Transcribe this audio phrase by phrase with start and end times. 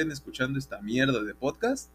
[0.00, 1.90] estén escuchando esta mierda de podcast.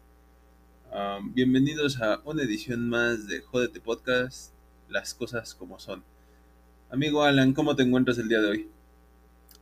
[0.92, 4.52] Um, bienvenidos a una edición más de Jódete Podcast,
[4.90, 6.04] las cosas como son.
[6.90, 8.68] Amigo Alan, ¿cómo te encuentras el día de hoy?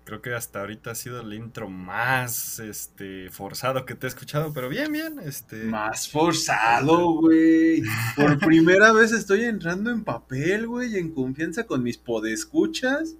[0.03, 4.53] Creo que hasta ahorita ha sido el intro más este forzado que te he escuchado,
[4.53, 7.85] pero bien, bien, este Más forzado, güey.
[8.17, 13.15] Por primera vez estoy entrando en papel, güey, en confianza con mis podescuchas.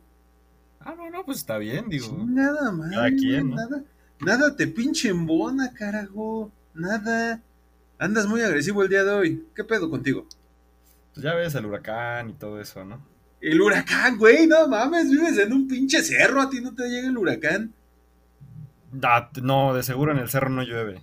[0.81, 2.25] Ah, no, no, pues está bien, digo.
[2.27, 2.91] Nada más.
[2.91, 3.55] Cada quien, ¿no?
[3.55, 3.85] Nada,
[4.25, 6.51] nada te pinche embona, carajo.
[6.75, 7.43] Nada.
[7.99, 9.47] Andas muy agresivo el día de hoy.
[9.55, 10.27] ¿Qué pedo contigo?
[11.15, 13.07] Pues ya ves el huracán y todo eso, ¿no?
[13.41, 17.09] El huracán, güey, no mames, vives en un pinche cerro, a ti no te llega
[17.09, 17.75] el huracán.
[19.43, 21.03] No, de seguro en el cerro no llueve.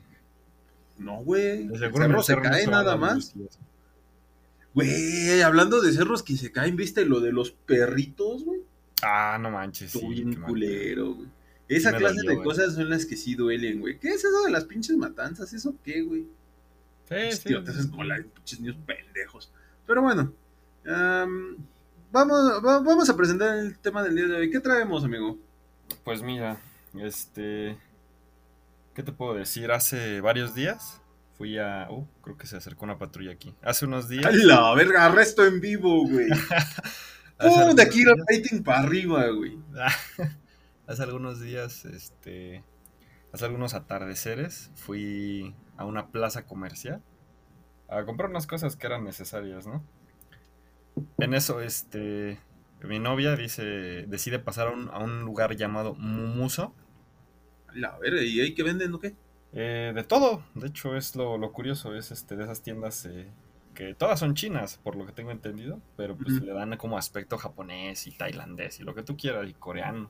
[0.98, 1.67] No, güey.
[1.67, 3.34] De El seguro en cerro el se cerro cae se va nada más.
[4.73, 8.62] Güey, hablando de cerros que se caen, ¿viste lo de los perritos, güey?
[9.02, 9.98] Ah, no manches, sí.
[9.98, 11.28] Estuvo bien culero, güey.
[11.70, 12.46] Esa clase dolió, de güey.
[12.48, 14.00] cosas son las que sí duelen, güey.
[14.00, 15.54] ¿Qué es eso de las pinches matanzas?
[15.54, 16.26] ¿Eso qué, güey?
[17.08, 17.44] Sí, sí.
[17.50, 19.52] Tío, te haces como la pinches niños pendejos.
[19.86, 20.34] Pero bueno,
[20.88, 21.58] am,
[22.12, 24.50] vamos, va- vamos a presentar el tema del día de hoy.
[24.52, 25.38] ¿Qué traemos, amigo?
[26.03, 26.59] Pues mira,
[26.95, 27.78] este.
[28.94, 29.72] ¿Qué te puedo decir?
[29.72, 31.02] Hace varios días
[31.38, 31.88] fui a.
[31.90, 33.53] Uh, creo que se acercó una patrulla aquí.
[33.62, 34.25] Hace unos días.
[34.25, 35.06] ¡A la verga!
[35.06, 36.28] Arresto en vivo, güey.
[37.40, 37.73] ¡Pum!
[37.75, 39.58] De aquí el rating para arriba, güey.
[40.90, 42.64] hace algunos días, este.
[43.32, 47.04] Hace algunos atardeceres fui a una plaza comercial
[47.88, 49.84] a comprar unas cosas que eran necesarias, ¿no?
[51.20, 52.40] En eso, este.
[52.81, 56.73] Mi novia dice, decide pasar a un, a un lugar llamado Mumuso.
[57.68, 59.16] A La verga, ¿y ahí qué venden o qué?
[59.52, 63.28] Eh, de todo, de hecho es lo, lo curioso, es este de esas tiendas eh,
[63.74, 67.38] que todas son chinas, por lo que tengo entendido, pero pues le dan como aspecto
[67.38, 70.09] japonés y tailandés y lo que tú quieras y coreano.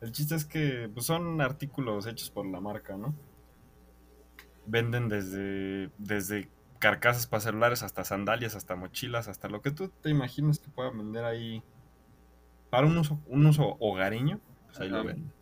[0.00, 3.14] El chiste es que pues, son artículos hechos por la marca, ¿no?
[4.66, 10.10] Venden desde, desde carcasas para celulares hasta sandalias, hasta mochilas, hasta lo que tú te
[10.10, 11.62] imaginas que puedan vender ahí
[12.68, 15.32] para un uso, un uso hogareño, pues ahí lo venden.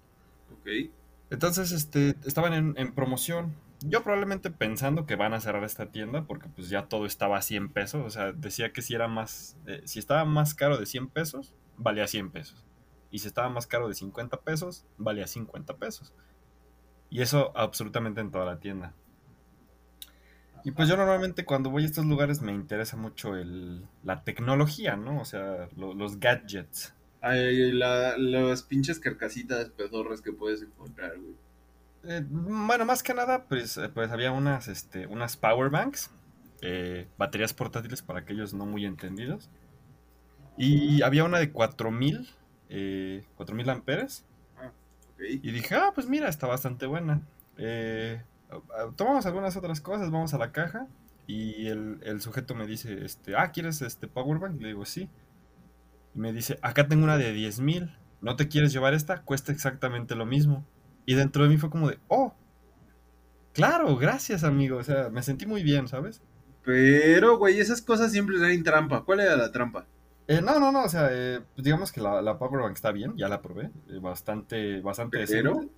[0.52, 0.92] Ok.
[1.30, 3.56] Entonces, este, estaban en, en promoción.
[3.80, 7.42] Yo probablemente pensando que van a cerrar esta tienda porque pues ya todo estaba a
[7.42, 8.04] 100 pesos.
[8.06, 11.54] O sea, decía que si era más, eh, si estaba más caro de 100 pesos,
[11.76, 12.64] valía 100 pesos.
[13.12, 16.14] Y si estaba más caro de 50 pesos, valía 50 pesos.
[17.10, 18.94] Y eso absolutamente en toda la tienda.
[20.64, 24.96] Y pues yo normalmente cuando voy a estos lugares me interesa mucho el, la tecnología,
[24.96, 25.20] ¿no?
[25.20, 26.94] O sea, lo- los gadgets.
[27.22, 31.36] Ay, la- las pinches carcasitas pedorras que puedes encontrar, güey.
[32.04, 36.10] Eh, bueno, más que nada, pues, eh, pues había unas, este, unas power banks,
[36.60, 39.50] eh, baterías portátiles para aquellos no muy entendidos.
[40.56, 42.28] Y había una de 4000,
[42.74, 44.24] eh, 4000 amperes.
[44.56, 45.20] Ok.
[45.20, 47.20] Y dije, ah, pues mira, está bastante buena.
[47.58, 50.86] Eh, ah, tomamos algunas otras cosas, vamos a la caja.
[51.26, 54.60] Y el, el sujeto me dice, este, ah, ¿quieres este power bank?
[54.60, 55.08] Le digo, sí.
[56.14, 57.94] Y me dice, acá tengo una de 10000.
[58.22, 59.22] ¿No te quieres llevar esta?
[59.22, 60.64] Cuesta exactamente lo mismo.
[61.04, 62.34] Y dentro de mí fue como de, oh,
[63.52, 64.78] claro, gracias, amigo.
[64.78, 66.22] O sea, me sentí muy bien, ¿sabes?
[66.64, 69.04] Pero, güey, esas cosas siempre traen trampa.
[69.04, 69.86] ¿Cuál era la trampa?
[70.28, 72.92] Eh, no, no, no, o sea, eh, pues digamos que la, la Power Bank está
[72.92, 75.68] bien, ya la probé, eh, bastante, bastante decente.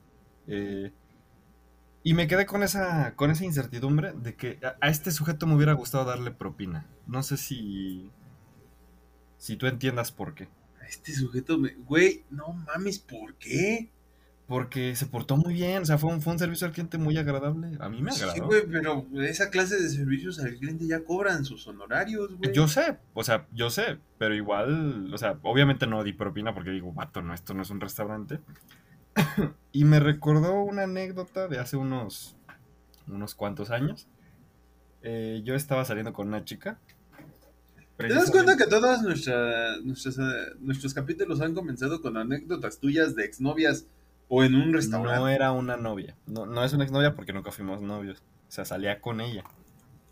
[2.07, 5.55] Y me quedé con esa, con esa incertidumbre de que a, a este sujeto me
[5.55, 6.87] hubiera gustado darle propina.
[7.07, 8.11] No sé si,
[9.39, 10.49] si tú entiendas por qué.
[10.87, 11.75] Este sujeto me...
[11.75, 13.91] Güey, no mames, ¿por qué?
[14.47, 17.17] Porque se portó muy bien, o sea, fue un, fue un servicio al cliente muy
[17.17, 17.79] agradable.
[17.81, 18.47] A mí me Sí, agradó.
[18.47, 22.53] güey, pero esa clase de servicios al cliente ya cobran sus honorarios, güey.
[22.53, 26.71] Yo sé, o sea, yo sé, pero igual, o sea, obviamente no di propina porque
[26.71, 28.39] digo, vato, no, esto no es un restaurante.
[29.73, 32.37] y me recordó una anécdota de hace unos,
[33.09, 34.09] unos cuantos años.
[35.03, 36.79] Eh, yo estaba saliendo con una chica.
[37.97, 43.25] ¿Te das cuenta que todos nuestros, eh, nuestros capítulos han comenzado con anécdotas tuyas de
[43.25, 43.87] exnovias
[44.29, 45.19] o en un restaurante?
[45.21, 48.23] No era una novia, no, no es una exnovia porque nunca fuimos novios.
[48.49, 49.45] O sea, salía con ella.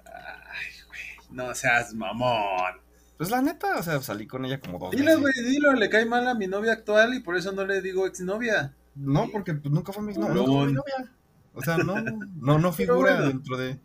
[0.04, 1.00] Ay, güey,
[1.30, 2.80] no seas mamón.
[3.16, 5.20] Pues la neta, o sea, salí con ella como dos Dile, veces.
[5.20, 8.06] güey, dilo, le cae mal a mi novia actual y por eso no le digo
[8.06, 8.74] exnovia.
[8.94, 11.12] No, porque pues, nunca fue mi, no, nunca fue mi novia.
[11.54, 11.94] O sea, no,
[12.36, 13.28] no, no figura bueno.
[13.28, 13.78] dentro de...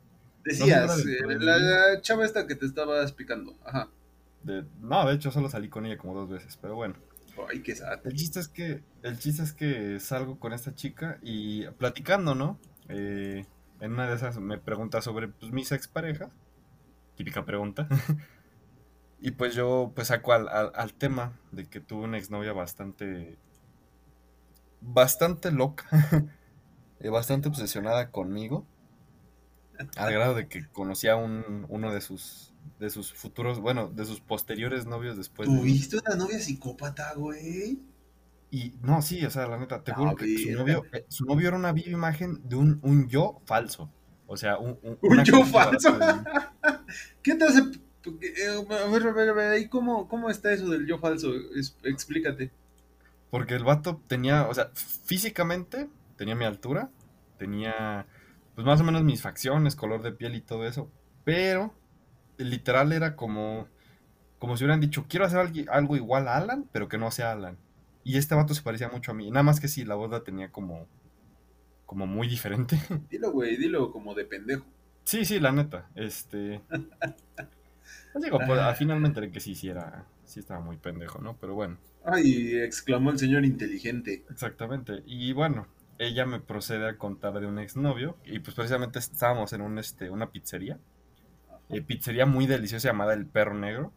[0.44, 3.54] Decías, No, eh, no, la chava esta que te estabas picando.
[3.66, 3.90] Ajá.
[4.44, 6.96] De- no, de hecho solo salí con ella como dos veces, pero bueno.
[8.04, 12.60] El chiste es que, el chiste es que salgo con esta chica y platicando, ¿no?
[12.90, 13.46] Eh,
[13.80, 16.30] en una de esas me pregunta sobre pues, mis exparejas.
[17.16, 17.88] Típica pregunta.
[19.20, 23.38] y pues yo pues saco al, al- al tema de que tuve una exnovia bastante...
[24.82, 25.86] Bastante loca.
[27.00, 28.66] eh, bastante obsesionada conmigo.
[29.98, 34.06] Al grado de que conocía a un, uno de sus, de sus futuros, bueno, de
[34.06, 35.50] sus posteriores novios después.
[35.50, 37.80] de- ¿Tuviste una novia psicópata, güey?
[38.50, 41.26] Y no, sí, o sea, la neta, te A juro que su novio, eh, su
[41.26, 43.90] novio era una viva imagen de un, un yo falso.
[44.26, 45.98] O sea, un, un, ¿Un una yo falso?
[45.98, 46.06] de-
[47.24, 47.60] ¿Qué te hace?
[47.60, 51.34] eh, A ver, a ver, a ver, ahí cómo, cómo está eso del yo falso?
[51.56, 52.52] Es- explícate.
[53.30, 56.90] Porque el vato tenía, o sea, físicamente tenía mi altura,
[57.38, 58.06] tenía,
[58.56, 60.90] pues más o menos mis facciones, color de piel y todo eso.
[61.26, 61.74] Pero,
[62.38, 63.68] literal era como,
[64.40, 67.32] como si hubieran dicho, quiero hacer algo, algo igual a Alan, pero que no sea
[67.32, 67.58] Alan.
[68.04, 69.30] Y este vato se parecía mucho a mí.
[69.30, 70.88] Nada más que sí, la voz la tenía como,
[71.86, 72.80] como muy diferente.
[73.10, 74.66] Dilo, güey, dilo como de pendejo.
[75.04, 75.90] Sí, sí, la neta.
[75.96, 76.62] Este.
[78.12, 80.06] Pues digo, pues, al final me enteré que sí, sí era.
[80.26, 81.38] Sí estaba muy pendejo, ¿no?
[81.38, 84.26] Pero bueno, Ay, exclamó el señor inteligente.
[84.30, 85.04] exactamente.
[85.06, 85.68] Y bueno,
[85.98, 88.18] ella me procede a contar de un exnovio.
[88.26, 90.80] Y pues precisamente estábamos en un, este, una pizzería.
[91.70, 93.94] Eh, pizzería muy deliciosa llamada El Perro Negro.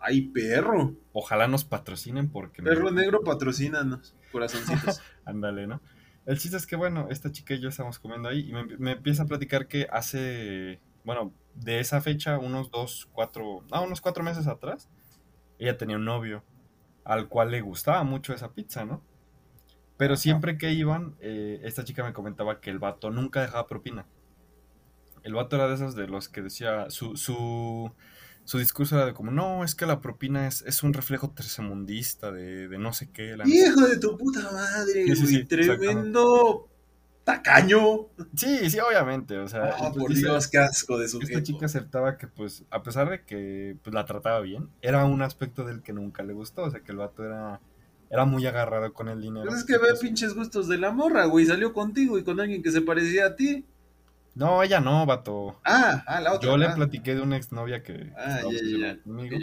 [0.00, 0.94] Ay, perro.
[1.12, 2.62] Ojalá nos patrocinen porque.
[2.62, 4.14] me- Perro negro, patrocínanos.
[4.30, 5.00] Corazoncitos.
[5.24, 5.80] Ándale, ¿no?
[6.26, 8.92] El chiste es que, bueno, esta chica y yo estábamos comiendo ahí y me, me
[8.92, 14.22] empieza a platicar que hace, bueno, de esa fecha, unos dos, cuatro, ah, unos cuatro
[14.24, 14.88] meses atrás,
[15.58, 16.44] ella tenía un novio
[17.04, 19.02] al cual le gustaba mucho esa pizza, ¿no?
[19.96, 24.04] Pero siempre que iban, eh, esta chica me comentaba que el vato nunca dejaba propina.
[25.26, 27.90] El vato era de esos de los que decía, su, su,
[28.44, 32.30] su discurso era de como, no, es que la propina es, es un reflejo tercermundista
[32.32, 33.36] de, de no sé qué.
[33.36, 36.68] la Hijo de tu puta madre, Sí, sí, sí, Tremendo
[37.24, 38.06] tacaño.
[38.36, 41.40] Sí, sí, obviamente, o sea, Ah, pues por Dios, qué asco de esta sujeto.
[41.42, 45.64] chica aceptaba que, pues, a pesar de que pues, la trataba bien, era un aspecto
[45.64, 47.60] del que nunca le gustó, o sea, que el vato era,
[48.10, 49.46] era muy agarrado con el dinero.
[49.46, 51.46] Pues es que ve Pues, pinches gustos de la morra, güey.
[51.46, 53.64] Salió contigo y con alguien que se parecía a ti.
[54.36, 55.58] No, ella no, vato.
[55.64, 56.50] Ah, ah, la otra.
[56.50, 56.74] Yo le ah.
[56.74, 59.38] platiqué de una exnovia que Ah, ya, ya, conmigo,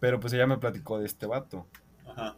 [0.00, 1.68] pero pues ella me platicó de este vato.
[2.04, 2.36] Ajá.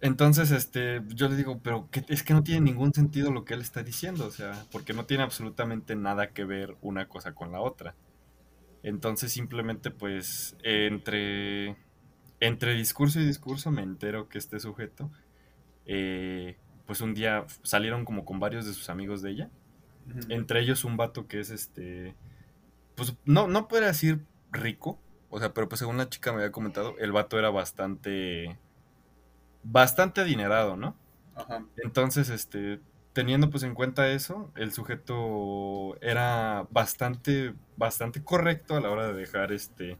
[0.00, 3.52] Entonces, este, yo le digo, pero que, es que no tiene ningún sentido lo que
[3.52, 7.52] él está diciendo, o sea, porque no tiene absolutamente nada que ver una cosa con
[7.52, 7.94] la otra.
[8.82, 11.76] Entonces, simplemente, pues, entre,
[12.40, 15.10] entre discurso y discurso me entero que este sujeto,
[15.84, 19.50] eh, pues un día salieron como con varios de sus amigos de ella,
[20.28, 22.14] Entre ellos un vato que es este,
[22.94, 24.98] pues, no, no puede decir rico,
[25.30, 28.58] o sea, pero pues según la chica me había comentado, el vato era bastante,
[29.62, 30.96] bastante adinerado, ¿no?
[31.34, 31.64] Ajá.
[31.76, 32.80] Entonces, este,
[33.12, 39.14] teniendo pues en cuenta eso, el sujeto era bastante, bastante correcto a la hora de
[39.14, 39.96] dejar este,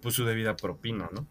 [0.00, 1.26] pues su debida propina, ¿no?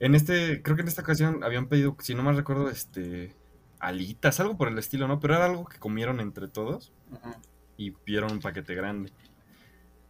[0.00, 3.34] En este, creo que en esta ocasión habían pedido, si no mal recuerdo, este,
[3.80, 5.20] alitas, algo por el estilo, ¿no?
[5.20, 6.92] Pero era algo que comieron entre todos
[7.76, 9.12] y pidieron un paquete grande.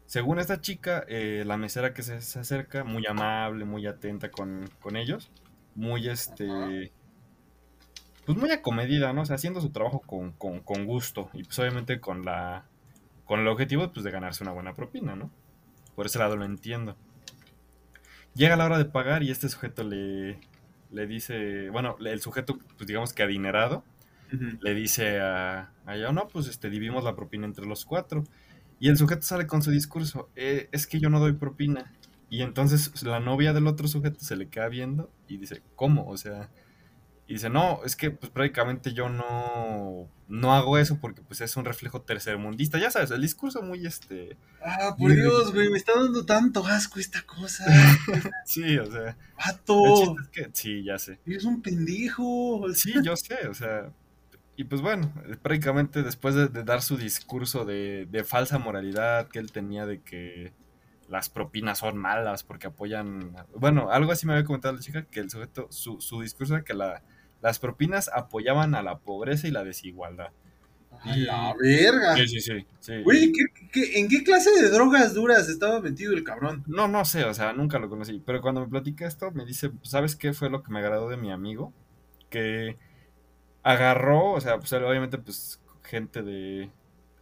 [0.07, 4.69] Según esta chica, eh, la mesera que se, se acerca, muy amable, muy atenta con,
[4.81, 5.31] con ellos,
[5.75, 6.93] muy este,
[8.29, 9.23] pues muy acomedida, ¿no?
[9.23, 12.67] O sea, haciendo su trabajo con, con, con gusto y pues obviamente con la,
[13.25, 15.31] con el objetivo pues de ganarse una buena propina, ¿no?
[15.95, 16.97] Por ese lado lo entiendo.
[18.35, 20.39] Llega la hora de pagar y este sujeto le,
[20.91, 23.85] le dice, bueno, el sujeto, pues digamos que adinerado,
[24.61, 28.25] le dice a, a ella, no, pues este, dividimos la propina entre los cuatro.
[28.79, 31.93] Y el sujeto sale con su discurso, "Eh, es que yo no doy propina.
[32.31, 36.07] Y entonces la novia del otro sujeto se le queda viendo y dice, ¿cómo?
[36.09, 36.51] O sea,
[37.29, 41.59] y dice, no, es que pues prácticamente yo no, no hago eso porque pues es
[41.59, 42.79] un reflejo tercermundista.
[42.79, 44.39] Ya sabes, el discurso muy este...
[44.65, 47.67] Ah, por Dios, güey, me está dando tanto asco esta cosa.
[48.47, 50.51] Sí, o sea, Vato, es que...
[50.55, 51.21] Sí, ya sé.
[51.27, 52.67] eres un pendejo.
[52.73, 53.93] Sí, yo sé, o sea,
[54.57, 59.29] y pues bueno, eh, prácticamente después de, de dar su discurso de, de falsa moralidad
[59.29, 60.55] que él tenía de que
[61.09, 65.21] las propinas son malas porque apoyan, bueno, algo así me había comentado la chica, que
[65.21, 67.03] el sujeto, su, su discurso era que la,
[67.41, 70.29] las propinas apoyaban a la pobreza y la desigualdad.
[71.03, 72.17] A la verga.
[72.17, 73.03] Sí, sí, sí, sí.
[73.03, 76.65] Güey, ¿qué- qué- en qué clase de drogas duras estaba metido el cabrón?
[76.67, 78.21] No, no sé, o sea, nunca lo conocí.
[78.27, 81.17] Pero cuando me platica esto, me dice, ¿sabes qué fue lo que me agradó de
[81.17, 81.73] mi amigo?
[82.31, 82.77] Que
[83.63, 86.71] agarró, o sea, pues obviamente, pues, gente de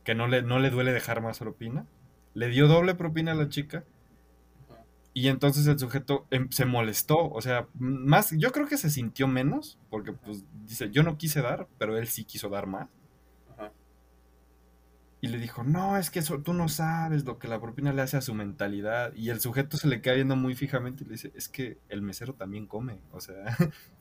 [0.05, 1.87] que no le, no le duele dejar más propina.
[2.35, 3.85] Le dio doble propina a la chica.
[5.17, 9.27] Y entonces el sujeto em- se molestó, o sea, más, yo creo que se sintió
[9.27, 12.91] menos, porque pues dice, yo no quise dar, pero él sí quiso dar más.
[13.57, 13.73] Ajá.
[15.23, 18.03] Y le dijo, no, es que eso, tú no sabes lo que la propina le
[18.03, 19.15] hace a su mentalidad.
[19.15, 22.03] Y el sujeto se le queda viendo muy fijamente y le dice, es que el
[22.03, 23.57] mesero también come, o sea.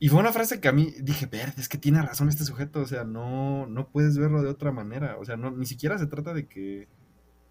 [0.00, 2.80] Y fue una frase que a mí dije, verde, es que tiene razón este sujeto,
[2.80, 6.06] o sea, no, no puedes verlo de otra manera, o sea, no, ni siquiera se
[6.06, 6.88] trata de que,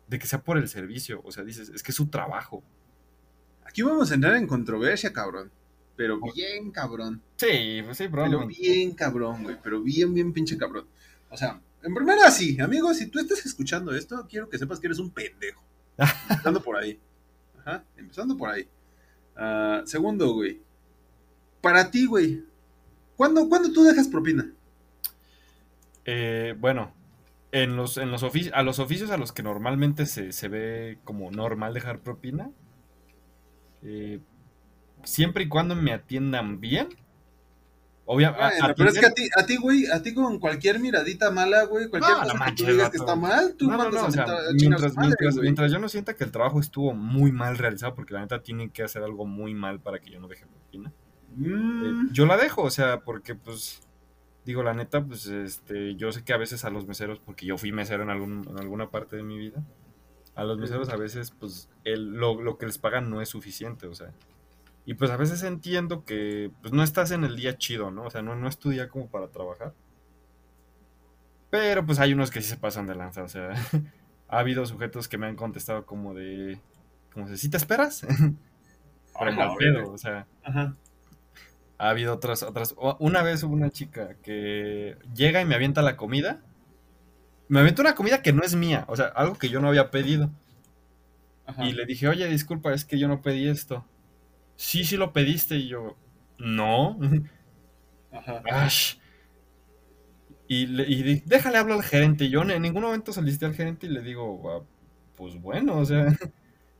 [0.08, 2.64] de que sea por el servicio, o sea, dices, es que es su trabajo.
[3.66, 5.52] Aquí vamos a entrar en controversia, cabrón.
[5.96, 7.22] Pero bien cabrón.
[7.36, 8.56] Sí, pues sí, Pero probablemente.
[8.60, 9.58] bien cabrón, güey.
[9.64, 10.88] Pero bien, bien pinche cabrón.
[11.30, 14.88] O sea, en primera sí, amigo, si tú estás escuchando esto, quiero que sepas que
[14.88, 15.64] eres un pendejo.
[16.30, 17.00] Empezando por ahí.
[17.60, 18.68] Ajá, empezando por ahí.
[19.36, 20.60] Ah, segundo, güey.
[21.62, 22.44] Para ti, güey.
[23.16, 24.52] ¿Cuándo, ¿Cuándo tú dejas propina?
[26.06, 26.94] Eh, bueno,
[27.54, 31.00] en los, en los oficios, a los oficios a los que normalmente se, se ve
[31.06, 32.52] como normal dejar propina,
[33.84, 34.20] eh,
[35.04, 36.90] siempre y cuando me atiendan bien,
[38.06, 38.44] obviamente.
[38.60, 41.66] Bueno, pero es que a ti, a ti, güey, a ti con cualquier miradita mala,
[41.66, 44.08] güey, cualquier No, cosa que tú digas que está mal, tú No, mandas no, a
[44.08, 47.32] o sea, a mientras, madre, mientras, mientras yo no sienta que el trabajo estuvo muy
[47.32, 50.28] mal realizado, porque la neta tienen que hacer algo muy mal para que yo no
[50.28, 50.92] deje propina.
[51.36, 53.82] Mm, Eh, yo la dejo, o sea, porque pues
[54.46, 57.58] digo la neta, pues este, yo sé que a veces a los meseros, porque yo
[57.58, 59.64] fui mesero en, algún, en alguna parte de mi vida,
[60.36, 63.88] a los meseros a veces pues el, lo, lo que les pagan no es suficiente,
[63.88, 64.12] o sea,
[64.86, 68.04] y pues a veces entiendo que pues no estás en el día chido, ¿no?
[68.04, 69.74] O sea, no, no es tu día como para trabajar.
[71.50, 73.52] Pero pues hay unos que sí se pasan de lanza, o sea,
[74.28, 76.60] ha habido sujetos que me han contestado como de,
[77.14, 78.02] como de, ¿sí te esperas?
[79.20, 80.76] Pero Ah, mal pedo, o sea, Ajá.
[81.78, 82.76] Ha habido otras, otras.
[83.00, 86.42] Una vez hubo una chica que llega y me avienta la comida.
[87.48, 89.92] Me avienta una comida que no es mía, o sea, algo que yo no había
[89.92, 90.30] pedido.
[91.46, 91.66] Ajá.
[91.66, 93.86] Y le dije, oye, disculpa, es que yo no pedí esto.
[94.56, 95.58] Sí, sí lo pediste.
[95.58, 95.98] Y yo,
[96.40, 97.00] no.
[98.12, 98.42] Ajá.
[98.52, 98.96] Ash.
[100.48, 102.26] Y, le, y déjale hablar al gerente.
[102.26, 104.64] Y yo en ningún momento solicité al gerente y le digo, "Ah,
[105.16, 106.06] pues bueno, o sea,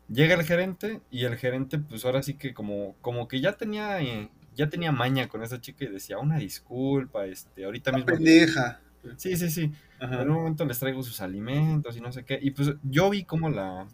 [0.10, 4.02] llega el gerente y el gerente, pues ahora sí que como, como que ya tenía,
[4.02, 8.06] eh, ya tenía maña con esa chica y decía, una disculpa, este, ahorita mismo.
[8.08, 8.82] pendeja.
[9.18, 9.72] Sí, sí, sí.
[10.00, 10.22] Ajá.
[10.22, 12.40] En un momento les traigo sus alimentos y no sé qué.
[12.42, 13.88] Y pues yo vi cómo la,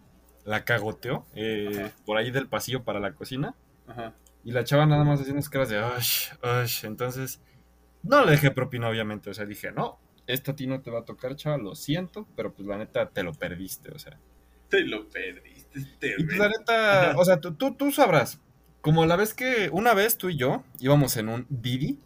[0.46, 3.56] la cagoteó eh, por ahí del pasillo para la cocina.
[3.88, 4.14] Ajá.
[4.44, 6.30] Y la chava nada más haciendo caras de ush,
[6.64, 6.86] ush.
[6.86, 7.42] Entonces,
[8.04, 9.30] no le dejé propina, obviamente.
[9.30, 12.28] O sea, dije, no, esto a ti no te va a tocar, chava, lo siento,
[12.36, 14.18] pero pues la neta te lo perdiste, o sea.
[14.70, 17.20] Te lo perdiste, este Y pues la neta, Ajá.
[17.20, 18.40] o sea, tú, tú, tú sabrás.
[18.82, 22.00] Como la vez que una vez tú y yo íbamos en un Didi,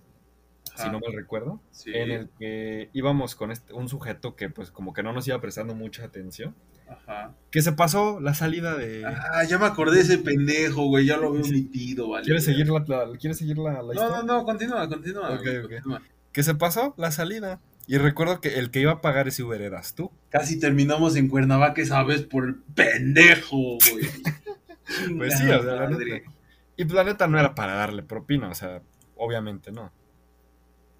[0.75, 1.91] si no mal recuerdo, Sí.
[1.93, 5.39] en el que íbamos con este, un sujeto que pues como que no nos iba
[5.39, 6.55] prestando mucha atención,
[6.89, 7.31] Ajá.
[7.51, 9.05] que se pasó la salida de...
[9.05, 11.05] Ah, ya me acordé de ese pendejo, güey.
[11.05, 11.51] Ya lo había Sí.
[11.51, 12.25] omitido, vale.
[12.25, 14.17] ¿Quieres seguir la, la- ¿quieres seguir la, la No, historia?
[14.17, 15.29] no, no, continúa, continúa.
[15.35, 15.69] Ok, güey, ok.
[15.73, 16.01] continúa.
[16.31, 17.59] Que se pasó la salida.
[17.85, 20.09] Y recuerdo que el que iba a pagar ese Uber eras tú.
[20.29, 24.07] Casi terminamos en Cuernavaca esa vez por el pendejo, güey.
[25.17, 25.89] Pues sí, o sea, la.
[26.75, 28.81] Y pues la neta no era para darle propina, o sea,
[29.15, 29.91] obviamente no.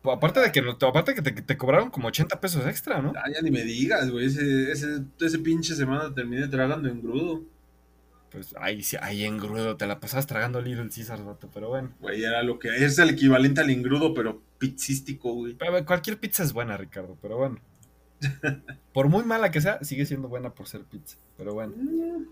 [0.02, 3.02] Pues, aparte de que, no- aparte de que te, te cobraron como 80 pesos extra,
[3.02, 3.14] ¿no?
[3.16, 4.26] Ah, ya ni me digas, güey.
[4.26, 7.44] Ese, ese, ese pinche semana terminé tragando en grudo.
[8.30, 11.92] Pues ahí, sí- ahí en grudo te la pasabas tragando Little Caesar, vato, pero bueno.
[12.02, 15.54] Güey, era lo que es el equivalente al engrudo, pero pizzístico, güey.
[15.54, 17.60] Pero cualquier pizza es buena, Ricardo, pero bueno.
[18.94, 21.74] Por muy mala que sea, sigue siendo buena por ser pizza, pero bueno.
[21.76, 22.24] Mm,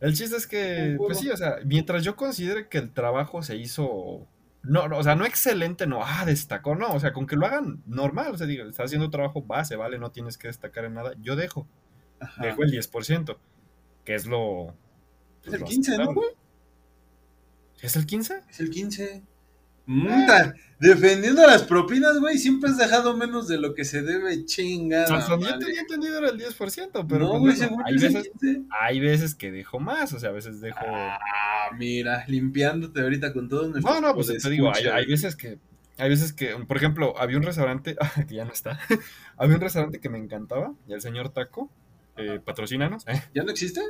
[0.00, 3.56] El chiste es que, pues sí, o sea, mientras yo considere que el trabajo se
[3.56, 4.28] hizo,
[4.62, 7.46] no, no, o sea, no excelente, no, ah, destacó, no, o sea, con que lo
[7.46, 10.94] hagan normal, o sea, digo, estás haciendo trabajo base, vale, no tienes que destacar en
[10.94, 11.66] nada, yo dejo,
[12.20, 12.42] Ajá.
[12.42, 13.38] dejo el 10%,
[14.04, 14.74] que es lo...
[15.44, 16.28] Es el lo 15, ¿no, güey?
[17.80, 18.42] ¿Es el 15?
[18.50, 19.22] Es el 15.
[19.86, 25.16] Muta, defendiendo las propinas, güey, siempre has dejado menos de lo que se debe chingada.
[25.16, 28.62] Hasta donde yo tenía entendido era el 10%, pero no, pues, güey, hay, veces, 15.
[28.80, 30.84] hay veces que dejo más, o sea, a veces dejo...
[30.84, 31.18] Ah,
[31.78, 35.58] mira, limpiándote ahorita con nuestros No, no, pues te digo, hay, veces que,
[35.98, 37.96] hay veces que, por ejemplo, había un restaurante,
[38.28, 38.78] que ya no está,
[39.36, 41.70] había un restaurante que me encantaba, y el señor Taco,
[42.16, 43.06] eh, patrocínanos.
[43.06, 43.22] eh.
[43.34, 43.82] ¿Ya no existe?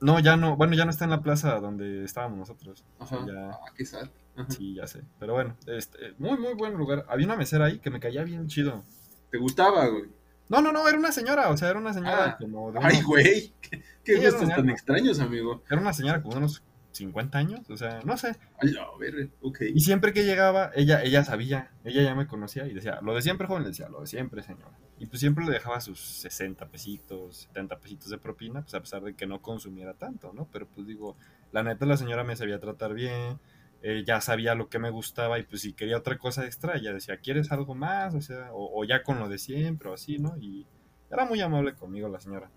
[0.00, 2.84] No, ya no, bueno, ya no está en la plaza donde estábamos nosotros.
[2.98, 3.18] Ajá.
[3.26, 4.08] Ya, Ah, qué sad.
[4.36, 4.50] Ajá.
[4.50, 5.02] sí, ya sé.
[5.18, 7.04] Pero bueno, este, muy, muy buen lugar.
[7.08, 8.84] Había una mesera ahí que me caía bien chido.
[9.30, 10.04] ¿Te gustaba, güey?
[10.48, 12.36] No, no, no, era una señora, o sea, era una señora Ah.
[12.38, 13.52] como de Ay, güey.
[13.60, 15.62] Qué, qué Sí, gustos tan extraños, amigo.
[15.70, 18.34] era una señora como de unos 50 años, o sea, no sé.
[18.60, 19.58] Ay, a ver, ok.
[19.72, 23.22] Y siempre que llegaba, ella, ella sabía, ella ya me conocía y decía, lo de
[23.22, 24.76] siempre, joven, le decía, lo de siempre, señora.
[24.98, 29.02] Y pues siempre le dejaba sus 60 pesitos, 70 pesitos de propina, pues a pesar
[29.02, 30.48] de que no consumiera tanto, ¿no?
[30.52, 31.16] Pero pues digo,
[31.52, 33.38] la neta la señora me sabía tratar bien,
[33.82, 36.92] eh, ya sabía lo que me gustaba y pues si quería otra cosa extra, ella
[36.92, 38.14] decía, ¿quieres algo más?
[38.14, 40.36] O sea, o, o ya con lo de siempre o así, ¿no?
[40.38, 40.66] Y
[41.10, 42.50] era muy amable conmigo la señora.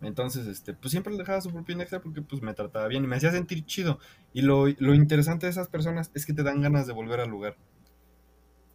[0.00, 3.06] Entonces, este, pues siempre le dejaba su propina extra porque pues me trataba bien y
[3.08, 3.98] me hacía sentir chido.
[4.32, 7.30] Y lo, lo interesante de esas personas es que te dan ganas de volver al
[7.30, 7.56] lugar.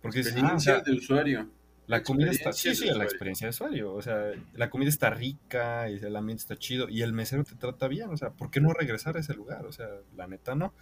[0.01, 1.51] Porque ah, o Experiencia sea, de usuario.
[1.87, 3.93] la comida está, sí, sí, la experiencia de usuario.
[3.93, 7.55] O sea, la comida está rica y el ambiente está chido y el mesero te
[7.55, 8.09] trata bien.
[8.09, 9.65] O sea, ¿por qué no regresar a ese lugar?
[9.65, 10.73] O sea, la neta no.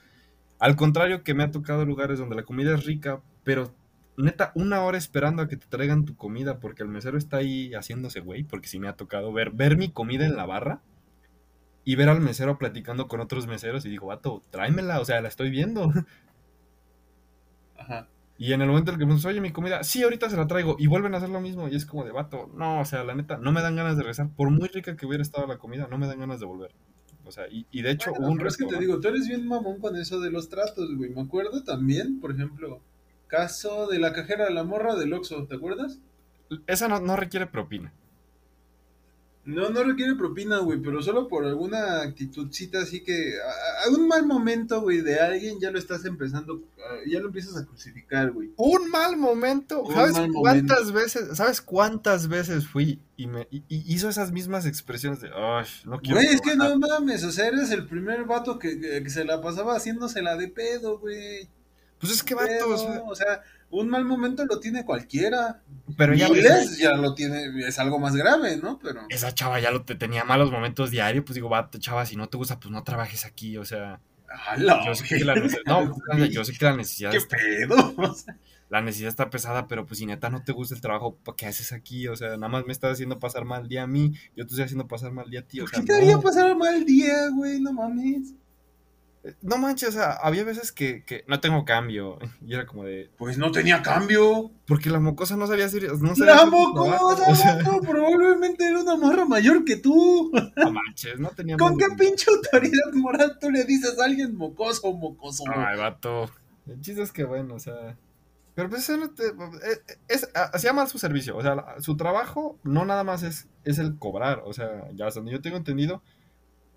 [0.60, 3.74] Al contrario que me ha tocado lugares donde la comida es rica, pero
[4.18, 7.74] neta, una hora esperando a que te traigan tu comida porque el mesero está ahí
[7.74, 10.82] haciéndose güey, porque sí me ha tocado ver, ver mi comida en la barra
[11.84, 15.28] y ver al mesero platicando con otros meseros y digo, vato, tráemela, o sea, la
[15.28, 15.92] estoy viendo.
[17.78, 18.08] Ajá.
[18.38, 20.38] Y en el momento en el que me dices, oye, mi comida, sí, ahorita se
[20.38, 22.86] la traigo, y vuelven a hacer lo mismo, y es como de vato, no, o
[22.86, 25.46] sea, la neta, no me dan ganas de regresar, por muy rica que hubiera estado
[25.46, 26.74] la comida, no me dan ganas de volver.
[27.26, 29.48] O sea, y, y de hecho Bueno, un es que te digo, tú eres bien
[29.48, 31.10] mamón con eso de los tratos, güey.
[31.10, 32.82] Me acuerdo también, por ejemplo,
[33.28, 36.00] caso de la cajera de la morra del Oxxo, ¿te acuerdas?
[36.68, 37.94] Esa no, no requiere propina.
[39.46, 44.08] No, no requiere propina, güey, pero solo por alguna actitudcita así que a, a un
[44.08, 48.32] mal momento, güey, de alguien ya lo estás empezando, ah, ya lo empiezas a crucificar,
[48.32, 48.52] güey.
[48.56, 49.82] Un mal momento.
[49.84, 54.32] Un ¿Sabes mal cuántas veces, sabes cuántas veces fui y me y- y hizo esas
[54.32, 56.78] mismas expresiones de, ay, no quiero Güey, es que trabajar"?
[56.80, 60.38] no mames, o sea, eres el primer vato que, que- que se la pasaba haciéndosela
[60.38, 61.50] de pedo, güey.
[62.04, 65.62] Pues es que vato, o sea, Pedo, o sea, un mal momento lo tiene cualquiera.
[65.98, 68.78] pero ya ves, ya lo tiene, es algo más grave, ¿no?
[68.84, 69.04] Pero...
[69.08, 72.28] esa chava ya lo te tenía malos momentos diarios, pues digo, vato, chava, si no
[72.28, 76.30] te gusta, pues no trabajes aquí, o sea, ¡Hala, yo sé que la, no, pues,
[76.30, 77.94] yo sé que la necesidad ¿Qué está, pedo?
[77.98, 78.38] O sea,
[78.70, 81.46] la necesidad está pesada, pero pues si neta no te gusta el trabajo, ¿pa' ¿qué
[81.46, 82.08] haces aquí?
[82.10, 84.64] O sea, nada más me estás haciendo pasar mal día a mí, yo te estoy
[84.66, 86.22] haciendo pasar mal día a ti, o ¿Por sea, qué te haría no.
[86.22, 87.62] pasar mal día, güey?
[87.62, 88.34] No mames.
[89.42, 93.10] No manches, o sea, había veces que, que no tengo cambio, y era como de,
[93.18, 94.52] Pues no tenía cambio.
[94.68, 95.92] Porque la mocosa no sabía hacer.
[96.02, 100.32] No sabía La mocosa, o sea, vato, probablemente era una morra mayor que tú.
[100.58, 101.56] no manches, no tenía.
[101.58, 105.44] ¿Con qué pinche autoridad moral tú le dices a alguien mocoso o mocoso?
[105.56, 106.30] Ay, vato.
[106.68, 107.98] El chiste es que, bueno, o sea.
[108.56, 111.36] Pero pues eso no te- eh, es, hacía mal su servicio.
[111.36, 114.44] O sea, su trabajo no nada más es, es el cobrar.
[114.46, 116.04] O sea, ya hasta donde yo tengo entendido,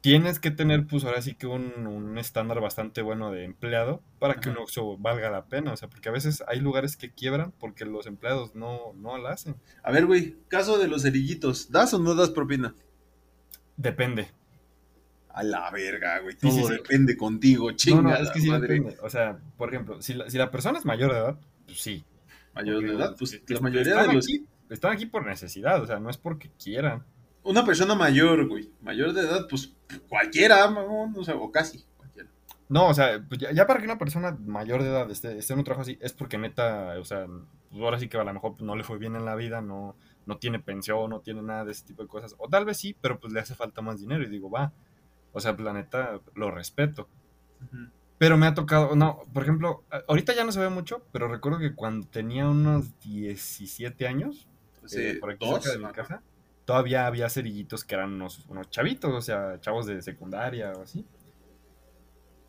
[0.07, 4.35] tienes que tener, pues ahora sí que un, un estándar bastante bueno de empleado para
[4.35, 4.51] que Ajá.
[4.51, 5.73] un Oxxo valga la pena.
[5.73, 9.31] O sea, porque a veces hay lugares que quiebran porque los empleados no, no la
[9.31, 9.57] hacen.
[9.83, 11.73] A ver, güey, caso de los cerillitos.
[11.73, 12.73] ¿Das o no das propina?
[13.77, 14.29] Depende.
[15.31, 16.37] A la verga, güey.
[16.37, 16.73] Todo sí, sí.
[16.75, 18.03] depende contigo, chinga.
[18.03, 18.97] no, es que sí depende.
[19.03, 22.05] O sea, por ejemplo, si la, si la persona es mayor de edad, pues sí.
[22.55, 24.25] Mayor de edad, pues la mayoría de los.
[24.25, 27.05] Aquí, están aquí por necesidad, o sea, no es porque quieran.
[27.47, 28.71] Una persona mayor, güey.
[28.83, 29.73] Mayor de edad, pues
[30.09, 31.15] cualquiera, mamón.
[31.17, 32.29] O sea, o casi cualquiera.
[32.69, 35.53] No, o sea, pues ya, ya para que una persona mayor de edad esté, esté
[35.53, 37.27] en un trabajo así, es porque neta, o sea,
[37.71, 39.97] pues ahora sí que a lo mejor no le fue bien en la vida, no,
[40.27, 42.35] no tiene pensión, no tiene nada de ese tipo de cosas.
[42.39, 44.73] O tal vez sí, pero pues le hace falta más dinero y digo, va.
[45.33, 47.09] O sea, pues la neta, lo respeto.
[48.19, 51.59] Pero me ha tocado, no, por ejemplo, ahorita ya no se ve mucho, pero recuerdo
[51.59, 54.49] que cuando tenía unos 17 años,
[54.87, 56.23] Sí, eh, por aquí dos, cerca de mi casa,
[56.67, 61.07] todavía había cerillitos que eran unos, unos chavitos, o sea, chavos de secundaria o así.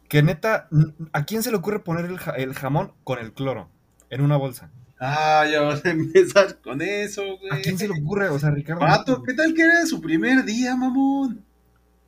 [0.09, 0.67] Que neta,
[1.13, 3.69] ¿a quién se le ocurre poner el, ja- el jamón con el cloro
[4.09, 4.69] en una bolsa?
[4.99, 7.51] Ah, ya vas a empezar con eso, güey.
[7.51, 8.29] ¿A quién se le ocurre?
[8.29, 8.81] O sea, Ricardo.
[8.81, 11.45] Vato, ¿qué tal que era su primer día, mamón?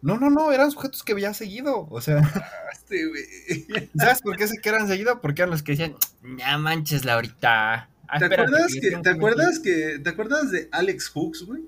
[0.02, 1.88] No, no, no, eran sujetos que veía seguido.
[1.90, 2.22] O sea,
[2.74, 3.90] Este, güey.
[3.98, 5.20] ¿sabes por qué se que eran seguido?
[5.22, 7.90] Porque eran los que decían, no manches, Laurita.
[8.08, 11.64] Ah, ¿Te acuerdas, que, ¿te, acuerdas que, ¿Te acuerdas de Alex Hooks, güey?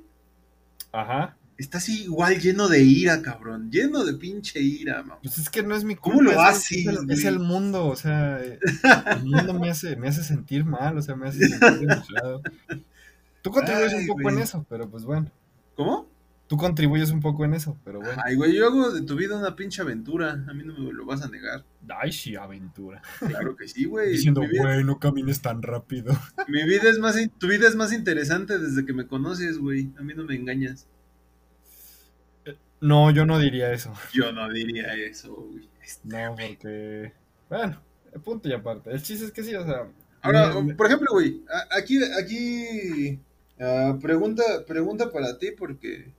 [0.94, 1.00] Meter".
[1.12, 1.38] Ajá.
[1.58, 3.70] Está así igual lleno de ira, cabrón.
[3.70, 5.20] Lleno de pinche ira, mamón.
[5.22, 6.34] Pues es que no es mi ¿Cómo culpa.
[6.34, 8.40] lo es- haces, Es, el, es el mundo, o sea,
[9.18, 12.42] el mundo me hace, me hace sentir mal, o sea, me hace sentir enojado.
[13.44, 14.36] Tú contribuyes Ay, un poco güey.
[14.38, 15.30] en eso, pero pues bueno.
[15.76, 16.08] ¿Cómo?
[16.52, 18.22] Tú contribuyes un poco en eso, pero bueno.
[18.26, 20.44] Ay, güey, yo hago de tu vida una pinche aventura.
[20.50, 21.64] A mí no me lo vas a negar.
[21.88, 23.02] Ay, sí, aventura.
[23.20, 24.12] Claro que sí, güey.
[24.12, 26.12] Diciendo, vida- güey, no camines tan rápido.
[26.50, 29.94] mi vida es más, in- tu vida es más interesante desde que me conoces, güey.
[29.98, 30.90] A mí no me engañas.
[32.82, 33.94] No, yo no diría eso.
[34.14, 35.70] Yo no diría eso, güey.
[36.04, 37.14] No, porque.
[37.50, 37.82] Bueno,
[38.26, 38.92] punto y aparte.
[38.92, 39.88] El chiste es que sí, o sea.
[40.22, 41.44] Ahora, me- por ejemplo, güey,
[41.78, 43.20] aquí, aquí,
[43.58, 46.12] ah, pregunta, pregunta para ti porque,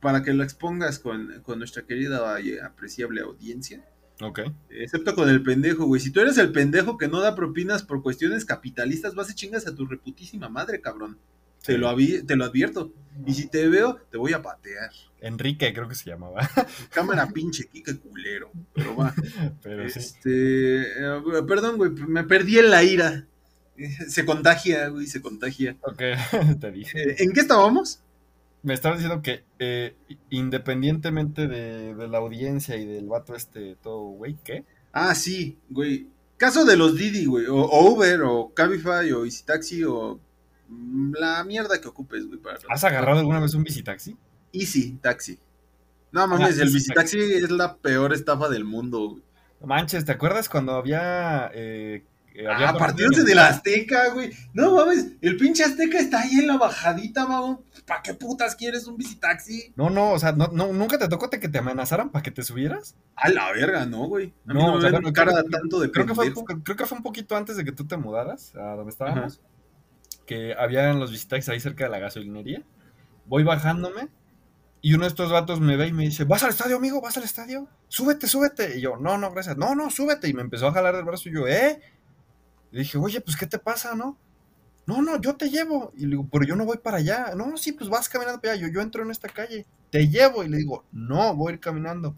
[0.00, 3.84] para que lo expongas con, con nuestra querida y apreciable audiencia,
[4.20, 4.40] Ok.
[4.70, 6.00] excepto con el pendejo, güey.
[6.00, 9.66] Si tú eres el pendejo que no da propinas por cuestiones capitalistas, vas y chingas
[9.66, 11.18] a tu reputísima madre, cabrón.
[11.64, 11.78] Te, Sí.
[11.78, 12.92] lo te lo advierto.
[13.26, 14.90] Y si te veo, te voy a patear.
[15.20, 16.40] Enrique, creo que se llamaba.
[16.92, 18.52] Cámara pinche, Kike culero.
[18.74, 19.12] Pero va.
[19.62, 19.98] Pero sí.
[19.98, 23.26] Este, eh, perdón, güey, me perdí en la ira.
[23.76, 25.76] Eh, Se contagia, güey, se contagia.
[25.82, 26.02] Ok,
[26.60, 27.10] te dije.
[27.10, 28.00] Eh, ¿En qué estábamos?
[28.62, 29.96] Me estaba diciendo que eh,
[30.30, 34.64] independientemente de, de la audiencia y del vato este todo, güey, ¿qué?
[34.92, 36.08] Ah, sí, güey.
[36.36, 37.46] Caso de los Didi, güey.
[37.46, 40.20] O, o Uber, o Cabify, o Easy Taxi, o
[41.18, 42.38] la mierda que ocupes, güey.
[42.38, 42.58] Para...
[42.68, 44.16] ¿Has agarrado alguna vez un visitaxi?
[44.52, 45.38] Easy Taxi.
[46.12, 49.22] No mames, Ah, el visitaxi es la peor estafa del mundo, güey.
[49.60, 51.50] Manches, ¿te acuerdas cuando había...
[51.52, 52.07] Eh, había
[52.46, 54.30] Ah, partidos de la Azteca, güey.
[54.52, 57.60] No mames, el pinche Azteca está ahí en la bajadita, mamón.
[57.86, 59.72] ¿Para qué putas quieres un visitaxi?
[59.76, 62.30] No, no, o sea, no, no, ¿nunca te tocó te- que te amenazaran para que
[62.30, 62.94] te subieras?
[63.16, 64.34] A la verga, no, güey.
[64.46, 66.32] A mí No, no, o me sea, bueno, cara creo tanto de Creo que, fue,
[66.62, 69.40] creo que fue un poquito antes de que tú te mudaras a donde estábamos.
[70.26, 72.62] Que habían los visitaxis ahí cerca de la gasolinería.
[73.26, 74.08] Voy bajándome
[74.80, 77.00] y uno de estos vatos me ve y me dice, ¿vas al estadio, amigo?
[77.00, 77.66] ¿Vas al estadio?
[77.88, 78.78] Súbete, súbete.
[78.78, 79.56] Y yo, no, no, gracias.
[79.56, 80.28] No, no, súbete.
[80.28, 81.80] Y me empezó a jalar del brazo y yo, ¿eh?
[82.72, 84.18] Y dije, oye, pues, ¿qué te pasa, no?
[84.86, 85.92] No, no, yo te llevo.
[85.96, 87.34] Y le digo, pero yo no voy para allá.
[87.36, 88.62] No, sí, pues vas caminando para allá.
[88.66, 89.66] Yo, yo entro en esta calle.
[89.90, 90.44] Te llevo.
[90.44, 92.16] Y le digo, no, voy a ir caminando.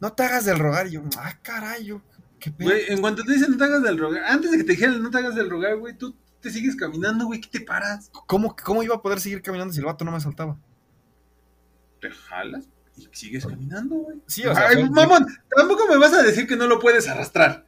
[0.00, 0.86] No te hagas del rogar.
[0.86, 2.00] Y yo, ah, caray, yo,
[2.38, 2.68] qué pedo.
[2.68, 5.02] Güey, en cuanto te dicen no te hagas del rogar, antes de que te dijeran
[5.02, 8.10] no te hagas del rogar, güey, tú te sigues caminando, güey, ¿qué te paras?
[8.26, 10.58] ¿Cómo, ¿Cómo iba a poder seguir caminando si el vato no me saltaba?
[12.00, 14.20] Te jalas y sigues caminando, güey.
[14.26, 17.66] Sí, o sea, Ay, mamón, tampoco me vas a decir que no lo puedes arrastrar.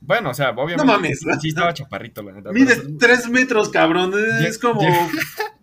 [0.00, 0.84] Bueno, o sea, obviamente.
[0.84, 1.20] No mames.
[1.40, 2.50] Sí, estaba chaparrito, la neta.
[2.52, 4.12] Pero- tres metros, cabrón.
[4.44, 4.80] Es como.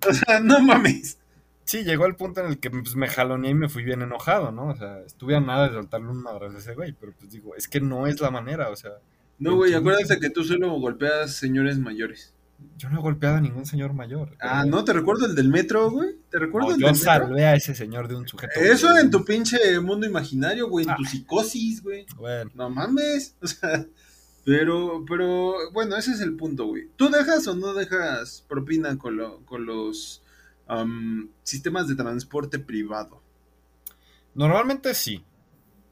[0.05, 1.17] O sea, no mames.
[1.63, 4.51] Sí, llegó el punto en el que pues, me jaloneé y me fui bien enojado,
[4.51, 4.67] ¿no?
[4.67, 7.55] O sea, estuve a nada de soltarle un madrazo a ese güey, pero pues digo,
[7.55, 8.91] es que no es la manera, o sea,
[9.39, 12.33] No, güey, acuérdate que tú solo golpeas señores mayores.
[12.77, 14.35] Yo no he golpeado a ningún señor mayor.
[14.39, 16.09] Ah, no, te recuerdo el del metro, güey.
[16.29, 17.11] Te recuerdo No, el yo del metro.
[17.11, 18.59] salvé a ese señor de un sujeto.
[18.59, 20.95] Eso en tu pinche mundo imaginario, güey, en Ah.
[20.97, 22.05] tu psicosis, güey.
[22.17, 23.35] Bueno, No mames.
[23.41, 23.85] O sea,
[24.45, 26.89] pero, pero, bueno, ese es el punto, güey.
[26.97, 30.21] ¿Tú dejas o no dejas propina con, lo- con los
[31.43, 33.21] sistemas de transporte privado?
[34.35, 35.23] normalmente sí.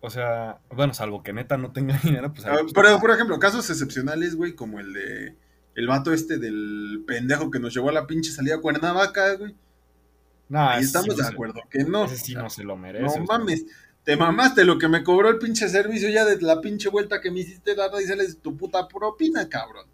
[0.04, 2.46] O sea, bueno, salvo que neta no tenga dinero, pues...
[2.48, 5.36] Ah, pero, por ejemplo, casos excepcionales, güey, como el de
[5.76, 9.56] el vato este del pendejo que nos llevó a la pinche salida a Cuernavaca, güey.
[10.50, 12.06] nah, Ahí estamos sí de acuerdo que no.
[12.06, 13.04] Ese sí no se lo merece.
[13.06, 13.24] no o sea.
[13.24, 13.66] mames.
[14.04, 17.30] Te mamaste lo que me cobró el pinche servicio ya de la pinche vuelta que
[17.30, 19.86] me hiciste dar y sales tu puta propina, cabrón.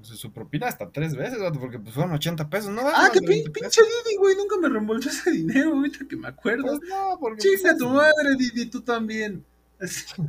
[0.00, 2.80] Su, su propina hasta tres veces, vato, porque pues fueron 80 pesos, ¿no?
[2.86, 3.76] Ah, que de pin- 20 pesos.
[3.76, 6.78] pinche Didi, güey, nunca me reembolsó ese dinero, ahorita que me acuerdo.
[6.78, 7.42] Pues no, porque...
[7.42, 9.44] Chinga pues, tu madre, Didi, tú también.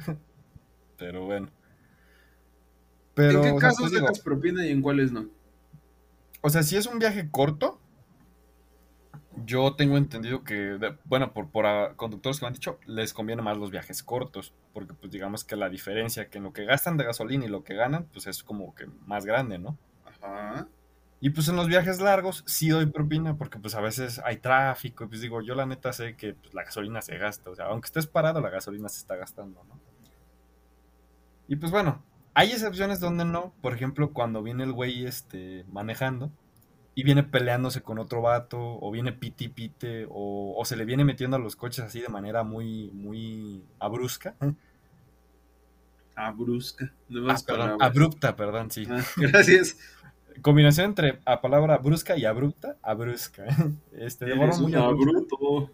[0.98, 1.50] Pero bueno.
[3.14, 5.28] Pero, ¿En qué o sea, casos digo, sacas propina y en cuáles no?
[6.42, 7.80] o sea, si es un viaje corto,
[9.46, 13.14] yo tengo entendido que, de- bueno, por, por ah, conductores que me han dicho, les
[13.14, 16.66] conviene más los viajes cortos, porque pues digamos que la diferencia que en lo que
[16.66, 19.78] gastan de gasolina y lo que ganan, pues es como que más grande, ¿no?
[20.06, 20.68] Ajá.
[21.20, 25.04] Y pues en los viajes largos sí doy propina, porque pues a veces hay tráfico,
[25.04, 27.66] y pues digo, yo la neta sé que pues, la gasolina se gasta, o sea,
[27.68, 29.80] aunque estés parado, la gasolina se está gastando, ¿no?
[31.48, 36.32] Y pues bueno, hay excepciones donde no, por ejemplo, cuando viene el güey este, manejando
[36.96, 41.06] y viene peleándose con otro vato, o viene piti pite, o, o se le viene
[41.06, 44.36] metiendo a los coches así de manera muy, muy abrusca.
[44.40, 44.54] Ah.
[46.16, 46.36] Ah,
[47.46, 48.86] perdón, abrupta, perdón, sí.
[48.90, 49.78] Ah, gracias.
[50.42, 53.46] Combinación entre la palabra brusca y abrupta, abrusca.
[53.94, 55.36] Este, de forma muy abrupta.
[55.40, 55.72] bruto.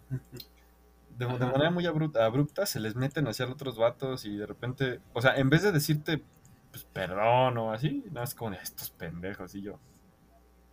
[1.18, 5.22] de, manera muy abrupta, abrupta se les meten hacia otros vatos y de repente, o
[5.22, 6.24] sea, en vez de decirte,
[6.72, 9.80] pues perdón o así, no es como de estos pendejos y yo.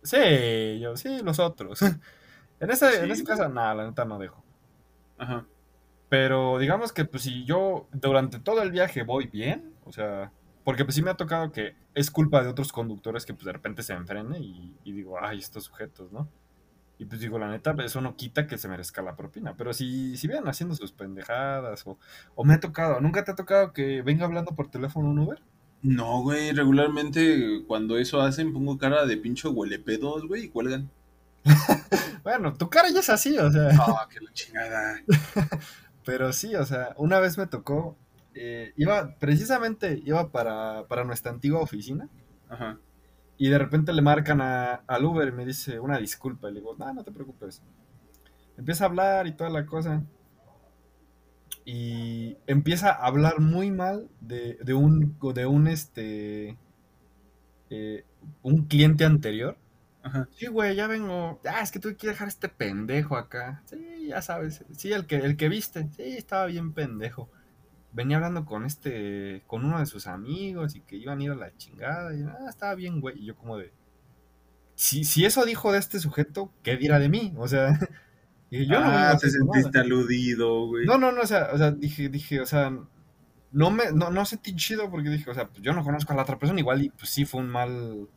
[0.03, 1.81] Sí, yo, sí, los otros.
[2.59, 4.45] en ese, en Sí, ese caso, nada, la neta no dejo.
[5.17, 5.45] Ajá.
[6.09, 10.31] Pero digamos que pues si yo durante todo el viaje voy bien, o sea,
[10.63, 13.53] porque pues sí me ha tocado que es culpa de otros conductores que pues de
[13.53, 16.29] repente se enfrenen y, y digo, ay, estos sujetos, ¿no?
[16.99, 19.55] Y pues digo, la neta, eso no quita que se merezca la propina.
[19.57, 21.99] Pero si, si vienen haciendo sus pendejadas o,
[22.35, 25.41] o me ha tocado, ¿nunca te ha tocado que venga hablando por teléfono un Uber?
[25.85, 30.89] No, güey, regularmente cuando eso hacen pongo cara de pincho huelepedos, güey, y cuelgan.
[32.23, 33.69] Bueno, tu cara ya es así, o sea.
[33.79, 34.95] Ah, que la chingada.
[36.05, 37.95] Pero sí, o sea, una vez me tocó,
[38.33, 42.09] eh, iba, precisamente iba para, para nuestra antigua oficina.
[42.49, 42.79] Ajá.
[43.37, 46.49] Y de repente le marcan a, al Uber y me dice una disculpa.
[46.49, 47.61] Y le digo, no, no te preocupes.
[48.57, 50.01] Empieza a hablar y toda la cosa.
[51.65, 56.57] Y empieza a hablar muy mal de, de un, de un, este,
[57.69, 58.03] eh,
[58.43, 59.57] un cliente anterior.
[60.03, 60.29] Ajá.
[60.35, 61.39] Sí, güey, ya vengo.
[61.45, 63.63] Ah, es que tuve que dejar este pendejo acá.
[63.65, 64.63] Sí, ya sabes.
[64.77, 65.89] Sí, el que, el que viste.
[65.95, 67.29] Sí, estaba bien pendejo.
[67.93, 71.35] Venía hablando con este, con uno de sus amigos y que iban a ir a
[71.35, 72.15] la chingada.
[72.15, 73.19] Y ah, estaba bien, güey.
[73.19, 73.73] Y yo como de,
[74.75, 77.33] si, si eso dijo de este sujeto, ¿qué dirá de mí?
[77.37, 77.79] O sea,
[78.49, 80.85] y yo no ah, me te sentiste aludido, güey.
[80.85, 82.71] No, no, no, o sea, o sea, dije, dije, o sea,
[83.51, 86.15] no me, no, no sentí chido porque dije, o sea, pues yo no conozco a
[86.15, 88.07] la otra persona, igual y pues sí fue un mal,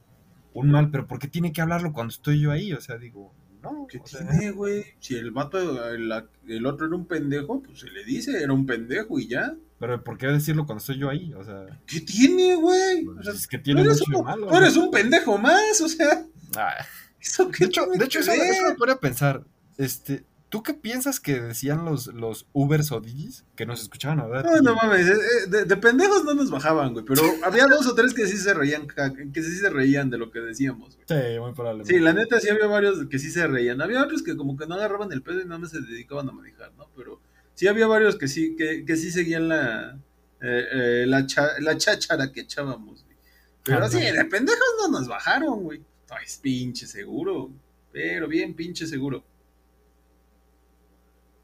[0.52, 2.72] un mal, pero ¿por qué tiene que hablarlo cuando estoy yo ahí?
[2.72, 3.86] O sea, digo, no.
[3.88, 4.84] ¿Qué tiene, güey?
[5.00, 6.12] Si el vato, el,
[6.46, 9.54] el otro era un pendejo, pues se le dice, era un pendejo y ya.
[9.78, 11.32] pero ¿por qué decirlo cuando estoy yo ahí?
[11.34, 13.06] O sea, ¿Qué tiene, güey?
[13.06, 14.46] O sea, es que tiene eres, mucho un, malo.
[14.46, 16.24] tú eres un pendejo más, o sea,
[16.56, 16.74] Ah,
[17.20, 19.44] ¿eso qué de hecho, de hecho eso, eso me pone a pensar,
[19.78, 24.44] este, ¿tú qué piensas que decían los, los Ubers o Digis que nos escuchaban hablar?
[24.44, 27.86] No, no mames, eh, eh, de, de pendejos no nos bajaban, güey, pero había dos
[27.86, 28.86] o tres que sí se reían,
[29.32, 31.06] que sí se reían de lo que decíamos, güey.
[31.08, 31.92] Sí, muy probablemente.
[31.94, 33.80] Sí, la neta sí había varios que sí se reían.
[33.80, 36.32] Había otros que como que no agarraban el pedo y nada más se dedicaban a
[36.32, 36.90] manejar, ¿no?
[36.96, 37.20] Pero
[37.54, 39.98] sí había varios que sí, que, que sí seguían la,
[40.40, 43.16] eh, eh, la, cha- la cháchara que echábamos, güey.
[43.64, 44.12] Pero sí, no.
[44.16, 45.82] de pendejos no nos bajaron, güey.
[46.10, 47.50] Ay, es pinche seguro.
[47.92, 49.24] Pero bien pinche seguro.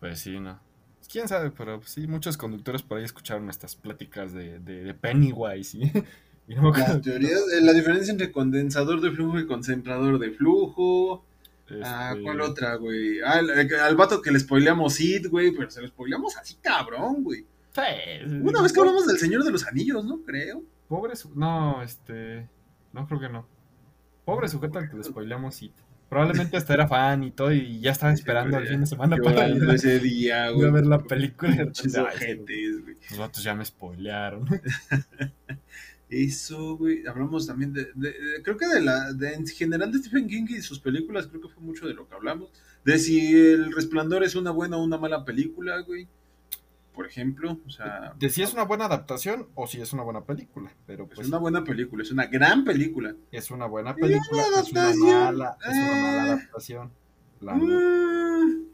[0.04, 0.60] Pues sí, no.
[1.10, 4.94] Quién sabe, pero pues, sí, muchos conductores por ahí escucharon estas pláticas de, de, de
[4.94, 5.82] Pennywise y,
[6.48, 6.94] y no me acuerdo.
[6.94, 11.24] La teoría, eh, la diferencia entre condensador de flujo y concentrador de flujo.
[11.82, 13.20] Ah, Este, ¿cuál otra, güey?
[13.24, 17.22] Ah, al, al vato que le spoileamos Sid, güey, pero se lo spoileamos así cabrón,
[17.24, 17.46] güey.
[17.72, 17.80] sí,
[18.42, 20.20] Una vez que hablamos del Señor de los Anillos, ¿no?
[20.26, 20.62] Creo.
[20.88, 22.46] Pobre su- No, este.
[22.92, 23.46] No creo que no.
[24.26, 25.72] Pobre sujeto al que le spoileamos y
[26.08, 29.48] Probablemente hasta era fan y todo y ya estaba esperando el fin de semana para
[29.48, 30.68] ir a, ese día, güey.
[30.68, 31.50] a ver la película.
[31.72, 32.96] ojetes, güey.
[33.10, 34.46] Los vatos ya me spoilearon.
[36.10, 37.06] Eso, güey.
[37.06, 40.44] Hablamos también de, de- de- creo que de la, de, en general de Stephen King
[40.48, 42.50] y sus películas, creo que fue mucho de lo que hablamos.
[42.84, 46.06] De si El Resplandor es una buena o una mala película, güey.
[46.94, 50.24] Por ejemplo, o sea, De si es una buena adaptación o si es una buena
[50.24, 50.72] película.
[50.86, 53.14] Pero es pues una buena película, es una gran película.
[53.32, 56.30] es una buena película, una es una mala, es una mala eh.
[56.30, 56.92] adaptación.
[57.40, 57.54] La.
[57.54, 58.66] Mm,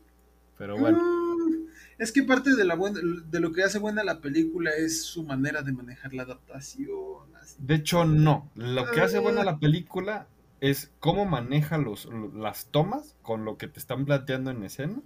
[0.58, 1.66] Pero bueno, mm,
[1.98, 5.24] es que parte de, la buena, de lo que hace buena la película es su
[5.24, 7.34] manera de manejar la adaptación.
[7.40, 7.56] así.
[7.58, 8.50] de hecho no.
[8.54, 9.44] Lo que hace buena Ah.
[9.44, 10.26] la película
[10.60, 15.00] es cómo maneja los, las tomas con lo que te están planteando en escena.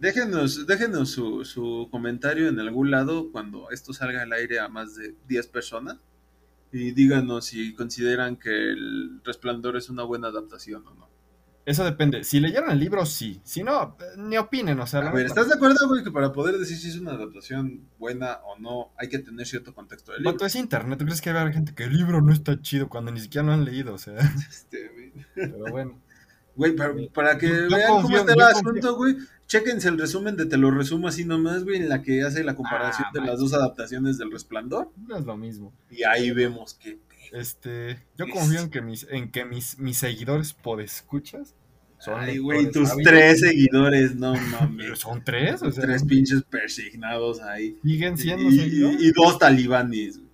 [0.00, 4.94] Déjenos, déjenos su, su comentario en algún lado cuando esto salga al aire a más
[4.94, 5.96] de 10 personas
[6.72, 11.08] y díganos si consideran que el resplandor es una buena adaptación o no.
[11.68, 12.24] Eso depende.
[12.24, 13.42] Si leyeron el libro, sí.
[13.44, 14.80] Si no, ni opinen.
[14.80, 15.26] O sea, A ver.
[15.26, 18.90] ¿estás de acuerdo, güey, que para poder decir si es una adaptación buena o no
[18.96, 20.32] hay que tener cierto contexto del libro?
[20.32, 20.98] Vato, es internet.
[20.98, 23.20] ¿Tú crees que va a haber gente que el libro no está chido cuando ni
[23.20, 23.92] siquiera lo han leído?
[23.92, 24.14] O sea,
[24.48, 24.90] Este,
[25.34, 26.00] pero bueno.
[26.56, 30.46] Güey, para, para que Yo vean cómo está el asunto, güey, chéquense el resumen de
[30.46, 33.40] Te lo resumo así nomás, güey, en la que hace la comparación Ah, de las
[33.40, 34.92] dos adaptaciones del resplandor.
[35.08, 35.72] No es lo mismo.
[35.90, 36.98] Y ahí vemos que
[37.32, 41.54] Este, yo Es- confío en que mis, en que mis, mis seguidores podescuchas
[41.98, 44.98] son Ay, güey, tus tres seguidores, no Pero mames.
[45.00, 47.76] son tres, o sea, tres pinches persignados ahí.
[47.82, 49.02] siguen Y, siendo y- seguidores.
[49.02, 50.18] y dos talibanes.
[50.18, 50.28] güey.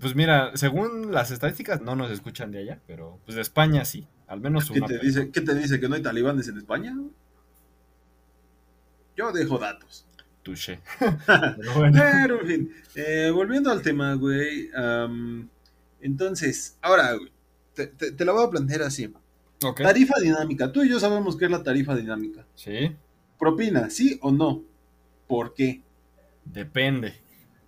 [0.00, 4.06] Pues mira, según las estadísticas no nos escuchan de allá, pero pues de España sí,
[4.26, 4.86] al menos ¿Qué una.
[4.88, 5.78] te, dice, ¿Qué te dice?
[5.78, 6.96] ¿Que no hay talibanes en España?
[9.16, 10.06] Yo dejo datos.
[10.42, 10.80] Touché.
[11.26, 14.70] Pero bueno, Pero, en fin, eh, volviendo al tema, güey.
[16.00, 17.32] entonces, ahora, güey,
[17.74, 19.12] te, te- te la voy a plantear así.
[19.82, 20.70] Tarifa dinámica.
[20.70, 22.44] Tú y yo sabemos qué es la tarifa dinámica.
[22.54, 22.94] Sí,
[23.38, 24.62] Propina, ¿sí o no?
[25.26, 25.80] ¿Por qué?
[26.44, 27.14] depende.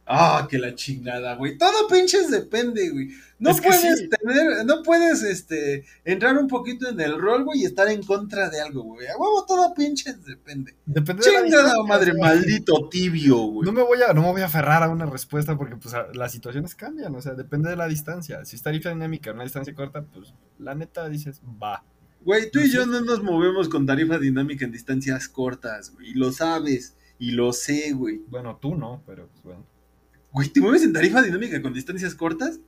[0.09, 1.59] Ah, que la chingada, güey.
[1.59, 3.09] Todo pinches depende, güey.
[3.40, 4.09] No Es puedes sí.
[4.09, 8.49] tener, no puedes, este, entrar un poquito en el rol, güey, y estar en contra
[8.49, 9.09] de algo, güey.
[9.09, 10.77] A huevo, todo pinches depende.
[10.87, 13.66] Depende de la Chingada madre, maldito tibio, güey.
[13.66, 16.31] No me voy a, no me voy a aferrar a una respuesta porque pues las
[16.31, 18.45] situaciones cambian, o sea, depende de la distancia.
[18.45, 21.83] Si es tarifa dinámica en una distancia corta, pues la neta dices, va.
[22.25, 26.11] Güey, tú y yo no nos movemos con tarifa dinámica en distancias cortas, güey.
[26.11, 28.21] Y lo sabes, y lo sé, güey.
[28.29, 29.76] Bueno, tú no, pero pues bueno.
[30.37, 32.61] Güey, ¿te mueves en tarifa dinámica con distancias cortas?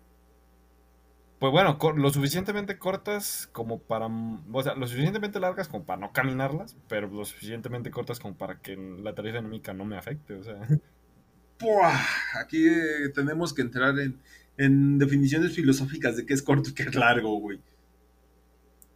[1.38, 6.10] Pues bueno, lo suficientemente cortas como para, o sea, lo suficientemente largas como para no
[6.14, 10.42] caminarlas, pero lo suficientemente cortas como para que la tarifa dinámica no me afecte, o
[10.42, 10.56] sea.
[11.58, 12.00] ¡Puah!
[12.40, 14.18] Aquí eh, tenemos que entrar en,
[14.56, 17.60] en definiciones filosóficas de qué es corto y qué es largo, güey.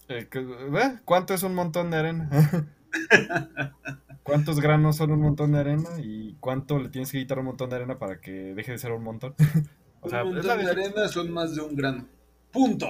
[0.09, 0.99] Eh, que- ¿eh?
[1.05, 2.31] ¿Cuánto es un montón de arena?
[4.23, 5.89] ¿Cuántos granos son un montón de arena?
[6.03, 8.93] ¿Y cuánto le tienes que quitar un montón de arena para que deje de ser
[8.93, 9.35] un montón?
[10.01, 12.07] o sea, un es la montón de arena son más de un grano.
[12.53, 12.87] Punto.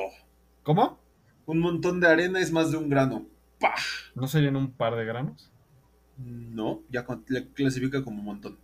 [0.63, 0.99] ¿Cómo?
[1.47, 3.27] Un montón de arena es más de un grano.
[3.59, 3.75] ¡Pah!
[4.15, 5.51] ¿No serían un par de granos?
[6.19, 8.59] No, ya le clasifica como montón.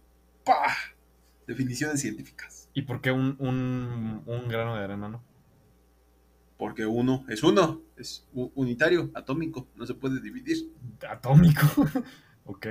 [0.45, 0.75] ¡Pah!
[1.47, 2.69] Definiciones científicas.
[2.75, 5.23] ¿Y por qué un, un, un grano de arena no?
[6.59, 10.73] Porque uno es uno, es unitario, atómico, no se puede dividir.
[11.09, 11.67] Atómico,
[12.49, 12.67] ok.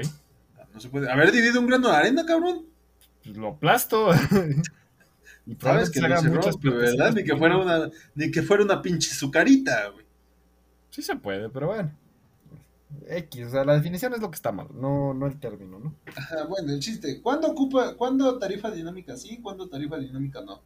[0.74, 1.12] No se puede.
[1.12, 2.66] Haber dividido un grano de arena, cabrón.
[3.24, 4.10] Lo aplasto.
[5.46, 7.14] y sabes que haga muchas ¿verdad?
[7.14, 10.06] Ni que fuera una, ni que fuera una pinche sucarita, güey.
[10.90, 11.92] Sí se puede, pero bueno.
[13.08, 15.94] X, o sea, la definición es lo que está mal, no, no el término, ¿no?
[16.16, 17.22] Ajá, bueno, el chiste.
[17.22, 20.62] ¿Cuándo ocupa, cuándo tarifa dinámica sí, cuándo tarifa dinámica no?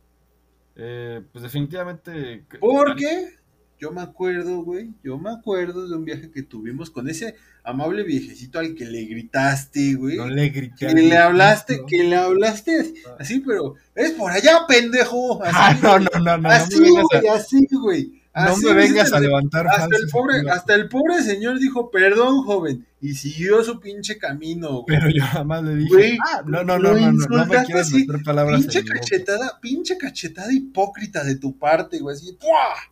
[0.75, 2.45] Eh, pues definitivamente.
[2.59, 3.39] Porque
[3.81, 8.03] yo me acuerdo, güey, yo me acuerdo de un viaje que tuvimos con ese amable
[8.03, 10.17] viejecito al que le gritaste, güey.
[10.17, 10.85] No le grité.
[10.85, 15.43] Que le hablaste, que le hablaste así, pero es por allá, pendejo.
[15.43, 16.49] Así, ah, no, no, no, no.
[16.49, 18.21] Así, güey, así, güey.
[18.35, 22.85] No me vengas a levantar hasta el pobre Hasta el pobre señor dijo, perdón, joven,
[23.01, 24.85] y siguió su pinche camino, güey.
[24.99, 28.21] Pero yo jamás le dije, ah, no, no, no, no, no, no me quieres meter
[28.23, 32.90] palabras Pinche cachetada, pinche cachetada hipócrita de tu parte, güey, así, ¡puah!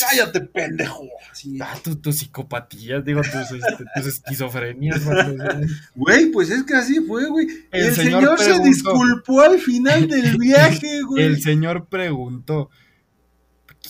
[0.00, 1.06] Cállate, pendejo.
[1.30, 1.58] Así.
[1.60, 5.02] Ah, tus tu psicopatías, digo, tus, este, tus esquizofrenias.
[5.94, 7.46] Güey, pues es que así fue, güey.
[7.70, 11.24] El, señor, se disculpó al final del viaje, güey.
[11.24, 12.70] El señor preguntó,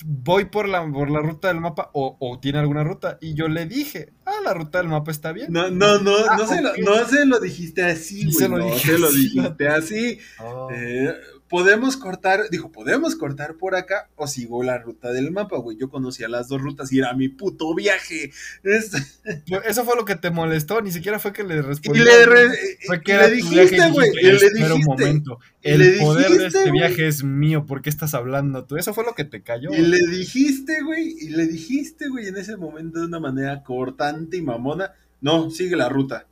[0.05, 3.19] voy por la, por la ruta del mapa o, tiene alguna ruta.
[3.21, 5.53] Y yo le dije, ah, la ruta del mapa está bien.
[5.53, 8.49] No, no, no, no, ah, se, lo, no se lo dijiste así, güey.
[8.49, 10.19] no se lo dijiste así.
[10.41, 10.69] Oh.
[10.73, 11.15] Eh,
[11.55, 15.77] podemos cortar, dijo, podemos cortar por acá o sigo la ruta del mapa, güey.
[15.79, 18.33] Yo conocía las dos rutas y era mi puto viaje.
[18.65, 22.01] Eso fue lo que te molestó, ni siquiera fue que le respondí.
[22.01, 22.11] Y le,
[22.85, 24.11] fue que le dijiste, güey.
[24.15, 24.73] Le dijiste.
[24.73, 25.39] un momento.
[25.63, 28.77] El poder de este viaje es mío, ¿por qué estás hablando tú?
[28.77, 29.71] Eso fue lo que te cayó.
[29.73, 34.39] Y le dijiste, güey, y le dijiste, güey, en ese momento de una manera cortante
[34.39, 36.27] y mamona, no, sigue la ruta.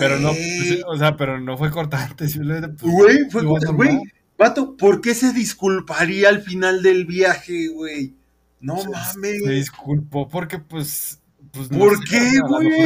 [0.00, 2.76] Pero no, pues, o sea, pero no fue cortante, simplemente.
[2.80, 4.00] Pues, güey, fue güey.
[4.36, 8.14] Vato, ¿por qué se disculparía al final del viaje, güey?
[8.60, 9.44] No mames.
[9.44, 11.20] Se disculpó porque, pues.
[11.52, 12.82] pues ¿Por qué, güey?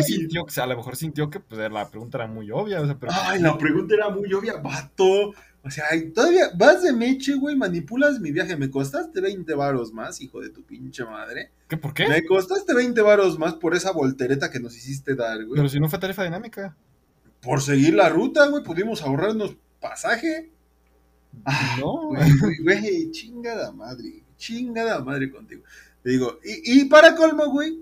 [0.57, 2.81] A, lo mejor sintió que pues, la pregunta era muy obvia.
[2.81, 5.33] O sea, pero, Ay, la pregunta era muy obvia, vato.
[5.63, 5.85] O sea,
[6.15, 8.57] todavía vas de meche, güey, manipulas mi viaje.
[8.57, 11.53] Me costaste 20 varos más, hijo de tu pinche madre.
[11.69, 11.77] ¿Qué?
[11.77, 12.09] ¿Por qué?
[12.09, 15.57] Me costaste 20 varos más por esa voltereta que nos hiciste dar, güey.
[15.57, 16.77] Pero si no fue tarifa dinámica.
[17.41, 20.51] Por seguir la ruta, güey, pudimos ahorrarnos pasaje.
[21.44, 22.11] Ah, no,
[22.62, 25.62] güey, chingada madre, chingada madre contigo.
[26.03, 27.79] Te digo, y, y para colmo, güey,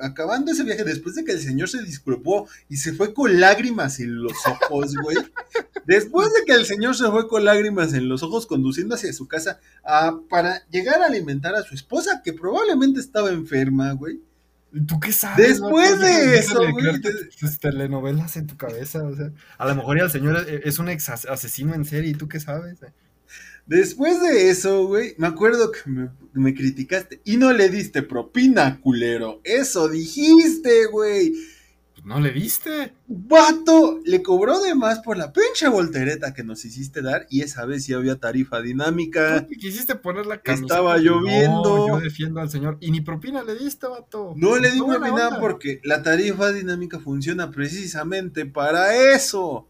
[0.00, 4.00] acabando ese viaje, después de que el señor se disculpó y se fue con lágrimas
[4.00, 5.16] en los ojos, güey.
[5.86, 9.26] después de que el señor se fue con lágrimas en los ojos conduciendo hacia su
[9.26, 9.60] casa
[10.28, 14.20] para llegar a alimentar a su esposa, que probablemente estaba enferma, güey.
[14.86, 15.60] ¿Tú qué sabes?
[15.60, 17.00] Después de eso, güey.
[17.38, 20.88] Tus telenovelas en tu cabeza, o sea, a lo mejor ya el señor es un
[20.88, 22.80] ex asesino en serie, ¿y tú qué sabes?
[23.66, 28.80] Después de eso, güey, me acuerdo que me, me, criticaste y no le diste propina,
[28.80, 29.40] culero.
[29.44, 31.32] Eso dijiste, güey.
[32.04, 32.92] ¿No le diste?
[33.06, 37.64] Vato, le cobró de más por la pinche voltereta que nos hiciste dar y esa
[37.64, 39.46] vez sí había tarifa dinámica.
[39.58, 40.64] quisiste poner la camisa.
[40.64, 41.88] Estaba lloviendo.
[41.88, 42.76] yo defiendo al señor.
[42.80, 44.34] Y ni propina le diste, vato.
[44.36, 49.66] No le di propina porque la tarifa dinámica funciona precisamente para eso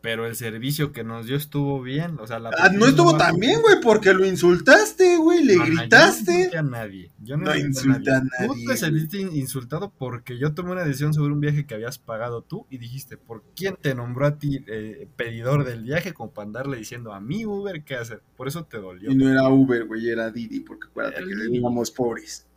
[0.00, 2.18] pero el servicio que nos dio estuvo bien.
[2.20, 6.50] O sea, la ah, no estuvo tan bien, güey, porque lo insultaste, güey, le gritaste.
[6.52, 7.10] yo no a nadie.
[7.18, 8.46] Yo no, insulté a nadie.
[8.46, 12.42] Tú te sentiste insultado porque yo tomé una decisión sobre un viaje que habías pagado
[12.42, 16.46] tú y dijiste, ¿por quién te nombró a ti eh, pedidor del viaje como para
[16.46, 18.22] andarle diciendo a mí Uber qué hacer?
[18.36, 19.10] Por eso te dolió.
[19.10, 22.47] Y no era Uber, güey, era Didi, porque acuérdate que íbamos pobres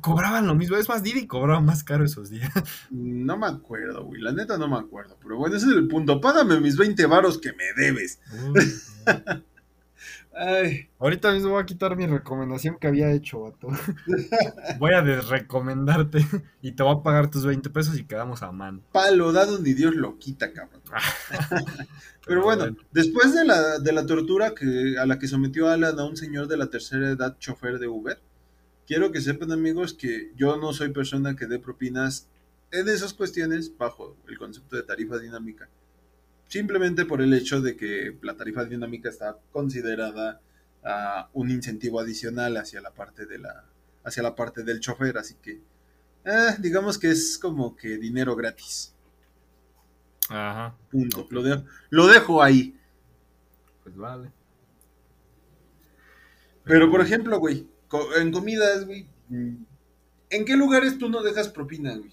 [0.00, 0.76] cobraban lo mismo.
[0.76, 2.50] Es más, Didi cobraba más caro esos días.
[2.90, 4.20] No me acuerdo, güey.
[4.20, 5.16] La neta no me acuerdo.
[5.22, 6.20] Pero bueno, ese es el punto.
[6.20, 8.20] Págame mis 20 varos que me debes.
[10.98, 13.68] Ahorita mismo voy a quitar mi recomendación que había hecho, vato.
[14.78, 16.26] voy a desrecomendarte
[16.60, 18.82] y te voy a pagar tus 20 pesos y quedamos a mano.
[18.92, 20.82] Palo dado ni Dios lo quita, cabrón.
[22.26, 26.04] Pero, bueno, después de la, de la tortura que, a la que sometió Alan a
[26.04, 28.20] un señor de la tercera edad, chofer de Uber,
[28.86, 32.28] quiero que sepan amigos que yo no soy persona que dé propinas
[32.70, 35.68] en esas cuestiones bajo el concepto de tarifa dinámica.
[36.48, 40.40] Simplemente por el hecho de que la tarifa dinámica está considerada
[40.84, 43.64] uh, un incentivo adicional hacia la parte de la
[44.04, 45.60] hacia la parte del chofer, así que
[46.24, 48.94] eh, digamos que es como que dinero gratis.
[50.28, 50.76] Ajá.
[50.90, 51.26] Punto.
[51.30, 51.42] Lo,
[51.90, 52.78] lo dejo ahí.
[53.82, 54.30] Pues vale.
[56.64, 57.68] Pero por ejemplo, güey,
[58.16, 59.06] en comidas, güey.
[60.30, 62.12] ¿En qué lugares tú no dejas propina, güey?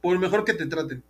[0.00, 1.02] Por mejor que te traten.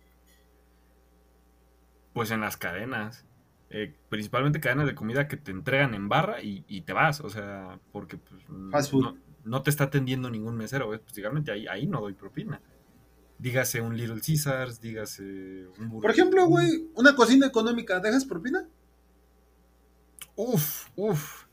[2.13, 3.25] Pues en las cadenas.
[3.69, 7.29] eh, principalmente cadenas de comida que te entregan en barra y, y te vas, o
[7.29, 12.01] sea, porque pues, no, no, te está atendiendo ningún mesero, pues, principalmente ahí, ahí no
[12.01, 12.61] doy propina.
[13.39, 18.67] Dígase un Little Caesars, dígase un Por ejemplo, güey, una cocina económica, ¿dejas propina?
[20.35, 21.45] Uf, uf.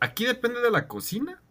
[0.00, 1.42] Aquí depende de la cocina,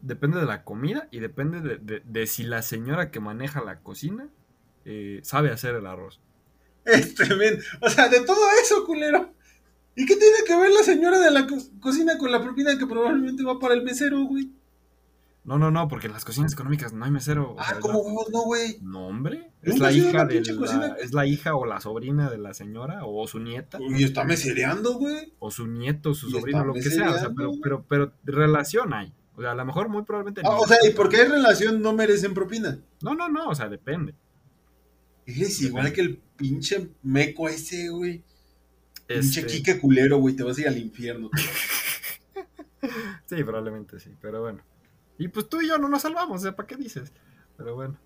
[0.00, 4.28] depende de la comida y depende de, si la señora que maneja la cocina
[4.84, 6.20] eh, sabe hacer el arroz.
[6.84, 7.62] Es tremendo.
[7.80, 9.34] O sea, de todo eso, culero.
[9.94, 12.86] ¿Y qué tiene que ver la señora de la co cocina con la propina que
[12.86, 14.50] probablemente va para el mesero, güey?
[15.42, 17.56] No, no, no, porque en las cocinas económicas no hay mesero.
[17.58, 18.78] Ah, ¿cómo huevos no, güey?
[18.82, 19.52] No, hombre.
[19.62, 23.26] Es la hija de la, es la hija o la sobrina de la señora o
[23.26, 23.78] su nieta.
[23.80, 25.32] Y está mesereando, güey.
[25.38, 27.10] O su nieto, su sobrino, lo que sea.
[27.10, 29.14] O sea, pero, pero, pero relación hay.
[29.34, 30.42] O sea, a lo mejor muy probablemente.
[30.44, 32.78] Ah, o sea, ¿y por qué hay relación no merecen propina?
[33.00, 34.14] No, no, no, o sea, depende.
[35.24, 38.22] Es igual que el pinche meco ese, güey.
[39.06, 39.46] Pinche este...
[39.46, 41.30] Kike culero, güey, te vas a ir al infierno.
[43.26, 44.62] sí, probablemente sí, pero bueno.
[45.20, 47.12] Y pues tú y yo no nos salvamos, o sea, ¿para qué dices?
[47.58, 47.98] Pero bueno.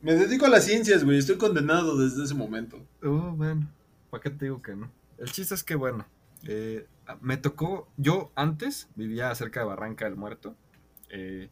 [0.00, 2.84] Me dedico a las ciencias, güey, estoy condenado desde ese momento.
[3.04, 3.70] Oh, bueno,
[4.10, 4.90] ¿para qué te digo que no?
[5.16, 6.06] El chiste es que, bueno,
[6.42, 6.88] eh,
[7.20, 10.56] me tocó, yo antes vivía cerca de Barranca del Muerto,
[11.08, 11.50] eh,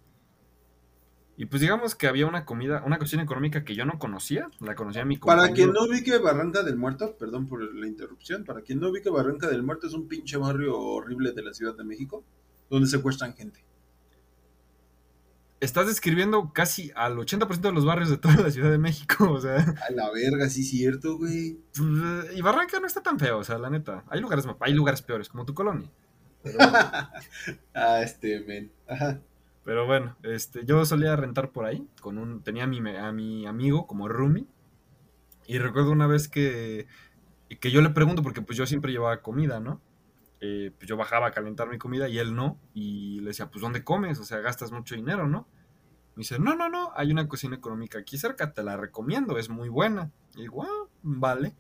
[1.36, 4.74] y pues digamos que había una comida, una cocina económica que yo no conocía, la
[4.74, 5.44] conocía mi compañero.
[5.44, 9.10] Para quien no ubique Barranca del Muerto, perdón por la interrupción, para quien no ubique
[9.10, 12.24] Barranca del Muerto es un pinche barrio horrible de la Ciudad de México,
[12.68, 13.64] donde secuestran gente.
[15.64, 19.40] Estás describiendo casi al 80% de los barrios de toda la Ciudad de México, o
[19.40, 19.56] sea.
[19.56, 21.58] A la verga, sí cierto, güey.
[22.34, 24.04] Y Barranca no está tan feo, o sea, la neta.
[24.08, 25.90] Hay lugares, hay lugares peores, como tu colonia.
[26.42, 26.58] Pero...
[27.74, 28.70] ah, este, men.
[28.86, 29.20] Ajá.
[29.64, 33.46] Pero bueno, este, yo solía rentar por ahí, con un, tenía a mi, a mi
[33.46, 34.46] amigo como roomie,
[35.46, 36.86] y recuerdo una vez que,
[37.58, 39.80] que yo le pregunto, porque pues yo siempre llevaba comida, ¿no?
[40.46, 43.62] Eh, pues yo bajaba a calentar mi comida y él no, y le decía, pues
[43.62, 44.18] ¿dónde comes?
[44.18, 45.48] O sea, gastas mucho dinero, ¿no?
[46.16, 49.48] Me dice, no, no, no, hay una cocina económica aquí cerca, te la recomiendo, es
[49.48, 50.12] muy buena.
[50.34, 51.56] Y digo, ah, vale.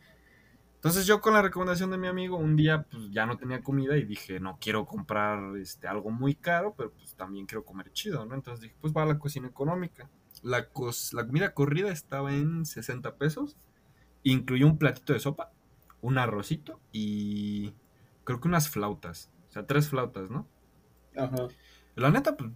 [0.74, 3.96] Entonces yo con la recomendación de mi amigo, un día pues ya no tenía comida
[3.96, 8.26] y dije, no quiero comprar este, algo muy caro, pero pues también quiero comer chido,
[8.26, 8.34] ¿no?
[8.34, 10.10] Entonces dije, pues va a la cocina económica.
[10.42, 10.68] La,
[11.12, 13.56] la comida corrida estaba en 60 pesos,
[14.24, 15.52] incluyó un platito de sopa,
[16.02, 17.72] un arrocito y
[18.24, 20.48] creo que unas flautas, o sea, tres flautas, ¿no?
[21.16, 21.48] Ajá.
[21.94, 22.50] La neta, pues,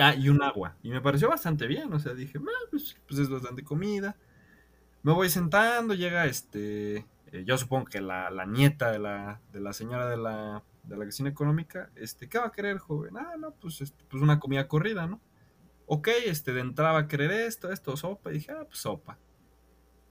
[0.00, 3.20] ah, y un agua, y me pareció bastante bien, o sea, dije, ah, pues, pues
[3.20, 4.16] es bastante comida.
[5.02, 9.60] Me voy sentando, llega este eh, yo supongo que la, la nieta de la, de
[9.60, 13.16] la señora de la, de la cocina económica, este, ¿qué va a querer, joven?
[13.16, 15.20] Ah, no, pues, este, pues una comida corrida, ¿no?
[15.86, 18.30] Ok, este, de entrada va a querer esto, esto, sopa.
[18.30, 19.18] Y dije, ah, pues sopa.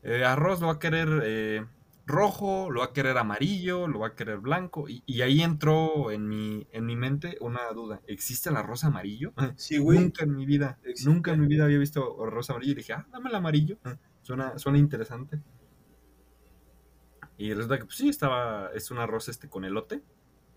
[0.04, 1.66] Eh, arroz lo va a querer eh,
[2.06, 4.88] rojo, lo va a querer amarillo, lo va a querer blanco.
[4.90, 8.02] Y, y, ahí entró en mi, en mi mente una duda.
[8.08, 9.34] ¿Existe el arroz amarillo?
[9.58, 10.00] Sí, güey.
[10.00, 11.10] Nunca en mi vida, Existe.
[11.10, 12.74] nunca en mi vida había visto arroz amarillo.
[12.74, 13.78] Y dije, ah, dame el amarillo.
[14.22, 15.40] Suena, suena interesante.
[17.38, 20.02] Y resulta que pues sí, estaba, es un arroz este con elote.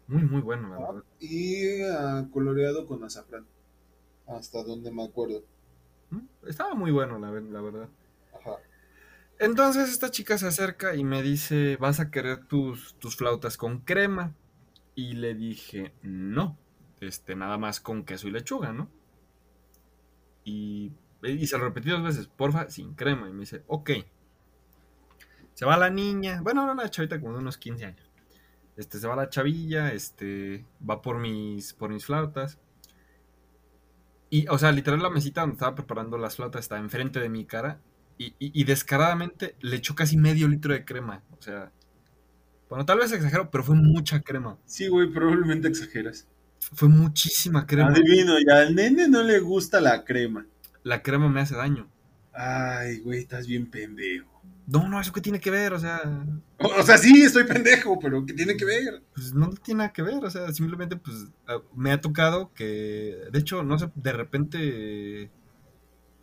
[0.07, 1.05] Muy, muy bueno, la verdad.
[1.20, 3.46] Y uh, coloreado con azafrán.
[4.26, 5.42] Hasta donde me acuerdo.
[6.46, 7.88] Estaba muy bueno, la, la verdad.
[9.39, 13.80] Entonces esta chica se acerca y me dice, ¿vas a querer tus, tus flautas con
[13.80, 14.34] crema?
[14.95, 16.59] Y le dije, no,
[17.01, 18.91] este, nada más con queso y lechuga, ¿no?
[20.45, 20.93] Y,
[21.47, 23.28] se lo repetí dos veces, porfa, sin crema.
[23.28, 23.91] Y me dice, ok.
[25.55, 28.11] Se va la niña, bueno, era una chavita como de unos 15 años.
[28.76, 32.59] Este, se va la chavilla, este, va por mis, por mis flautas.
[34.30, 37.45] Y, o sea, literal la mesita donde estaba preparando las flautas está enfrente de mi
[37.45, 37.80] cara.
[38.18, 41.22] Y, y, y, descaradamente le echó casi medio litro de crema.
[41.38, 41.70] O sea,
[42.68, 44.58] bueno, tal vez exagero, pero fue mucha crema.
[44.66, 46.26] Sí, güey, probablemente exageras.
[46.74, 47.90] Fue muchísima crema.
[47.90, 50.46] Adivino, ya al nene no le gusta la crema.
[50.82, 51.88] La crema me hace daño.
[52.32, 54.38] Ay, güey, estás bien pendejo.
[54.66, 56.02] No, no, eso qué tiene que ver, o sea.
[56.58, 59.02] O, sea, sí, estoy pendejo, pero ¿qué tiene que ver?
[59.14, 63.16] Pues no tiene nada que ver, o sea, simplemente pues ah, me ha tocado que,
[63.32, 65.30] de hecho, no sé, de repente,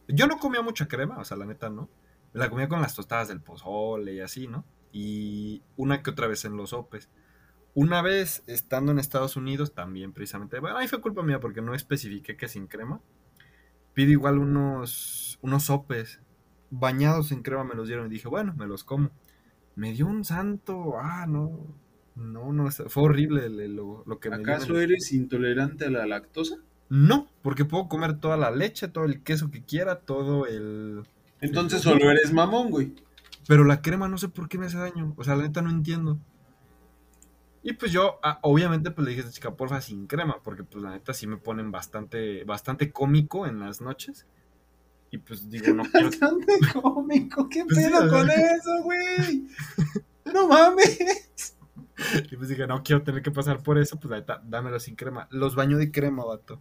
[0.08, 1.89] yo no comía mucha crema, o sea, la neta, ¿no?
[2.34, 4.66] La comía con las tostadas del pozole y así, ¿no?
[4.91, 7.10] Y una que otra vez en los sopes.
[7.74, 11.76] Una vez, estando en Estados Unidos, también precisamente, bueno, ahí fue culpa mía porque no
[11.76, 13.01] especifiqué que sin crema.
[13.93, 16.22] Pido igual unos, unos sopes
[16.70, 19.12] bañados en crema me los dieron y dije, bueno, me los como.
[19.76, 21.76] Me dio un santo, ah, no,
[22.16, 24.45] no, no, fue horrible lo, lo que me dio.
[24.45, 26.60] ¿Acaso eres intolerante a la lactosa?
[26.89, 31.03] No, porque puedo comer toda la leche, todo el queso que quiera, todo el...
[31.41, 32.93] Entonces solo eres mamón, güey.
[33.47, 35.13] Pero la crema no sé por qué me hace daño.
[35.17, 36.19] O sea, la neta no entiendo.
[37.63, 40.63] Y pues yo, ah, obviamente, pues le dije a esta chica, porfa, sin crema, porque
[40.63, 44.27] pues la neta sí me ponen bastante, bastante cómico en las noches.
[45.11, 46.07] Y pues digo, no quiero.
[46.09, 47.49] Bastante cómico.
[47.49, 49.47] ¿Qué Pues pedo con eso, güey?
[50.31, 51.51] No mames.
[52.29, 54.97] Y pues dije, no quiero tener que pasar por eso, pues la neta, dámelo sin
[54.97, 55.29] crema.
[55.31, 56.59] Los baño de crema, vato.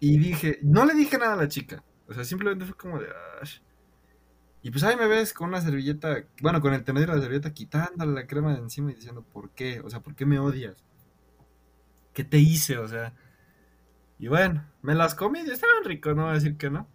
[0.00, 1.82] Y dije, no le dije nada a la chica.
[2.08, 3.08] O sea, simplemente fue como de.
[3.40, 3.58] "Ash".
[4.62, 7.52] Y pues ahí me ves con una servilleta, bueno, con el tenedor de la servilleta
[7.52, 9.80] quitándole la crema de encima y diciendo, ¿por qué?
[9.80, 10.84] O sea, ¿por qué me odias?
[12.14, 12.78] ¿Qué te hice?
[12.78, 13.14] O sea.
[14.18, 16.88] Y bueno, me las comí y estaban ricos, no voy a decir que no.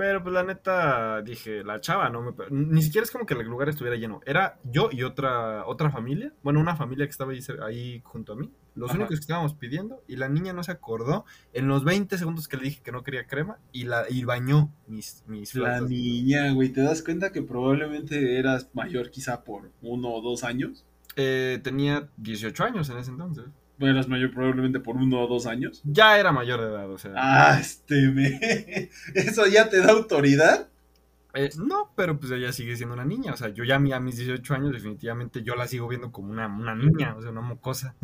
[0.00, 2.32] Pero pues la neta dije, la chava no me...
[2.48, 4.22] Ni siquiera es como que el lugar estuviera lleno.
[4.24, 6.32] Era yo y otra, otra familia.
[6.42, 8.50] Bueno, una familia que estaba ahí, ahí junto a mí.
[8.74, 8.98] Los Ajá.
[8.98, 10.02] únicos que estábamos pidiendo.
[10.08, 13.02] Y la niña no se acordó en los 20 segundos que le dije que no
[13.02, 13.58] quería crema.
[13.72, 18.70] Y, la, y bañó mis, mis La niña, güey, ¿te das cuenta que probablemente eras
[18.72, 20.86] mayor quizá por uno o dos años?
[21.16, 23.44] Eh, tenía 18 años en ese entonces.
[23.80, 25.80] Eras mayor probablemente por uno o dos años.
[25.84, 27.12] Ya era mayor de edad, o sea.
[27.16, 28.38] Ah, este me...
[29.14, 30.68] ¿Eso ya te da autoridad?
[31.32, 33.32] Eh, no, pero pues ella sigue siendo una niña.
[33.32, 36.12] O sea, yo ya a mi- a mis 18 años definitivamente yo la sigo viendo
[36.12, 37.94] como una, una niña, o sea, una mocosa.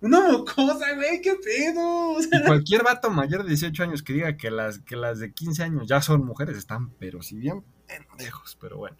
[0.00, 2.10] Una mocosa, güey, qué pedo.
[2.12, 5.32] O sea, cualquier vato mayor de 18 años que diga que las, que las de
[5.32, 8.96] 15 años ya son mujeres están, pero si bien pendejos, pero bueno.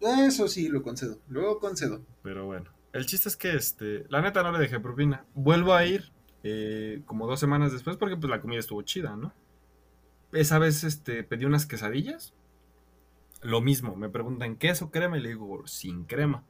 [0.00, 2.02] Eso sí, lo concedo, lo concedo.
[2.22, 2.70] Pero bueno.
[2.94, 5.26] El chiste es que, este, la neta no le dejé propina.
[5.34, 6.12] Vuelvo a ir
[6.44, 9.34] eh, como dos semanas después porque pues la comida estuvo chida, ¿no?
[10.32, 12.34] Esa vez, este, pedí unas quesadillas.
[13.42, 15.18] Lo mismo, me preguntan, ¿queso, crema?
[15.18, 16.44] Y le digo, sin crema.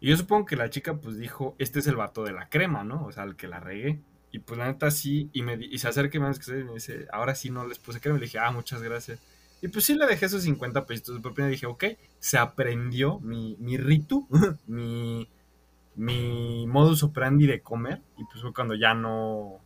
[0.00, 2.82] Y yo supongo que la chica pues dijo, este es el vato de la crema,
[2.82, 3.06] ¿no?
[3.06, 4.00] O sea, el que la regué.
[4.32, 6.30] Y pues la neta sí, y, me, y se acerca y me
[6.74, 8.18] dice, ahora sí no les puse crema.
[8.18, 9.20] Y le dije, ah, muchas gracias.
[9.60, 11.46] Y pues sí le dejé esos 50 pesitos de propina.
[11.46, 11.84] Y dije, ok,
[12.18, 14.26] se aprendió mi, mi ritu,
[14.66, 15.28] mi,
[15.96, 18.00] mi modus operandi de comer.
[18.16, 19.60] Y pues fue cuando ya no,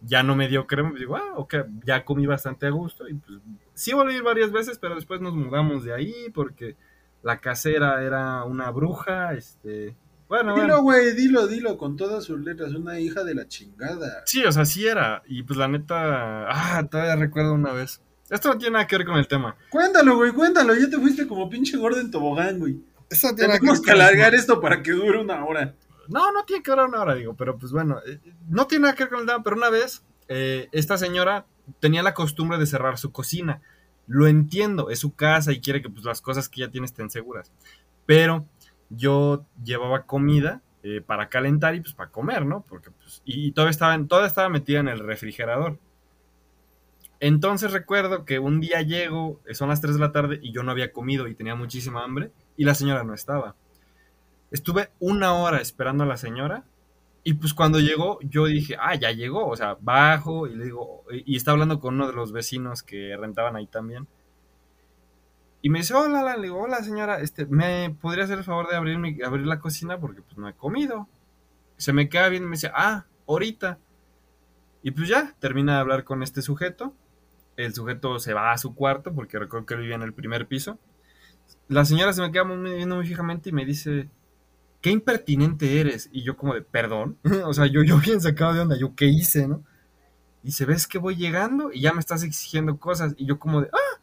[0.00, 0.90] ya no me dio crema.
[0.90, 1.54] Pues digo, ah, ok,
[1.84, 3.08] ya comí bastante a gusto.
[3.08, 3.38] Y pues
[3.74, 6.76] sí volví a ir varias veces, pero después nos mudamos de ahí porque
[7.22, 9.34] la casera era una bruja.
[9.34, 9.96] Este,
[10.28, 10.54] bueno.
[10.54, 14.22] Dilo, güey, dilo, dilo, con todas sus letras, una hija de la chingada.
[14.26, 15.22] Sí, o sea, sí era.
[15.26, 18.02] Y pues la neta, ah, todavía recuerdo una vez.
[18.28, 19.56] Esto no tiene nada que ver con el tema.
[19.70, 22.80] Cuéntalo, güey, cuéntalo, ya te fuiste como pinche gordo en tobogán, güey.
[23.10, 25.74] Esto no Tenemos que alargar esto para que dure una hora.
[26.08, 28.94] No, no tiene que ver una hora, digo, pero pues bueno, eh, no tiene nada
[28.94, 31.46] que ver con el tema, pero una vez eh, esta señora
[31.80, 33.60] tenía la costumbre de cerrar su cocina.
[34.06, 37.10] Lo entiendo, es su casa y quiere que pues las cosas que ella tiene estén
[37.10, 37.50] seguras.
[38.06, 38.46] Pero
[38.88, 42.64] yo llevaba comida eh, para calentar y pues para comer, ¿no?
[42.68, 45.78] Porque pues, y, y todavía estaba, en- toda estaba metida en el refrigerador.
[47.18, 50.62] Entonces recuerdo que un día llego, eh, son las 3 de la tarde y yo
[50.62, 53.54] no había comido y tenía muchísima hambre y la señora no estaba.
[54.50, 56.64] Estuve una hora esperando a la señora
[57.24, 61.04] y pues cuando llegó yo dije, ah, ya llegó, o sea, bajo y le digo,
[61.10, 64.06] y está hablando con uno de los vecinos que rentaban ahí también.
[65.62, 68.76] Y me dice, hola, le digo, hola señora, este, ¿me podría hacer el favor de
[68.76, 69.98] abrir, mi- abrir la cocina?
[69.98, 71.08] Porque pues no he comido.
[71.76, 73.78] Se me queda bien y me dice, ah, ahorita.
[74.82, 76.94] Y pues ya, termina de hablar con este sujeto.
[77.56, 80.78] El sujeto se va a su cuarto porque recuerdo que vivía en el primer piso.
[81.68, 84.08] La señora se me queda muy- viendo muy fijamente y me dice,
[84.80, 86.08] qué impertinente eres.
[86.12, 87.18] Y yo como de, perdón.
[87.46, 89.64] o sea, yo, yo bien sacado de onda, yo qué hice, ¿no?
[90.44, 93.14] Y se ves que voy llegando y ya me estás exigiendo cosas.
[93.18, 94.00] Y yo como de, ah,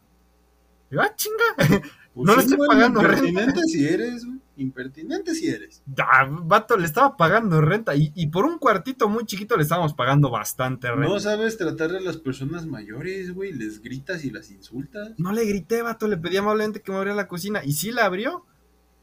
[0.91, 1.43] yo, ah, chinga.
[2.13, 4.39] Pues No le estoy güey, pagando Impertinente si eres, güey.
[4.55, 5.81] Impertinente si eres.
[5.97, 7.95] Ah, vato, le estaba pagando renta.
[7.95, 11.07] Y, y por un cuartito muy chiquito le estábamos pagando bastante renta.
[11.07, 13.51] No sabes tratar a las personas mayores, güey.
[13.51, 15.13] Les gritas y las insultas.
[15.17, 17.63] No le grité, vato, le pedí amablemente que me abriera la cocina.
[17.65, 18.45] Y sí la abrió,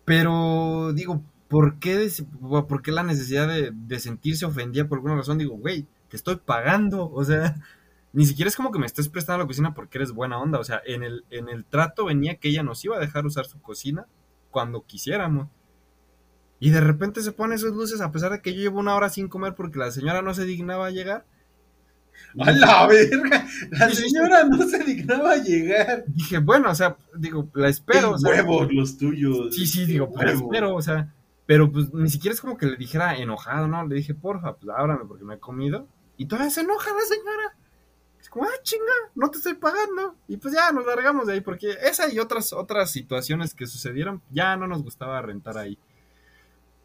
[0.04, 2.08] pero digo, ¿por qué,
[2.68, 5.38] por qué la necesidad de, de sentirse ofendida por alguna razón?
[5.38, 7.10] Digo, güey, te estoy pagando.
[7.10, 7.56] O sea,
[8.12, 10.58] ni siquiera es como que me estés prestando la cocina porque eres buena onda.
[10.58, 13.46] O sea, en el, en el trato venía que ella nos iba a dejar usar
[13.46, 14.06] su cocina
[14.50, 15.48] cuando quisiéramos.
[16.58, 19.08] Y de repente se ponen sus luces a pesar de que yo llevo una hora
[19.08, 21.24] sin comer porque la señora no se dignaba a llegar.
[22.38, 23.46] ¡A la verga!
[23.70, 26.04] La señora no se dignaba a llegar.
[26.08, 28.12] Dije, bueno, o sea, digo, la espero.
[28.12, 29.54] O sea, huevos los tuyos.
[29.54, 30.42] Sí, sí, digo, pues huevos.
[30.42, 31.14] espero, o sea,
[31.46, 33.86] pero pues ni siquiera es como que le dijera enojado, ¿no?
[33.86, 35.88] Le dije, porfa, pues ábrame porque me he comido.
[36.16, 37.56] Y todavía se enoja la señora.
[38.30, 38.84] Como, ah, chinga,
[39.16, 40.14] no te estoy pagando.
[40.28, 44.22] Y pues ya nos largamos de ahí porque esa y otras, otras situaciones que sucedieron,
[44.30, 45.76] ya no nos gustaba rentar ahí.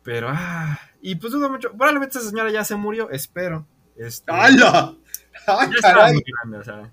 [0.04, 1.70] Pero, ah, y pues dudo mucho.
[1.70, 3.68] Probablemente esa señora ya se murió, espero.
[3.96, 4.96] Este, ¡Hala!
[5.48, 6.14] ¡Ah, ya estaba caray!
[6.14, 6.92] muy grande, o sea.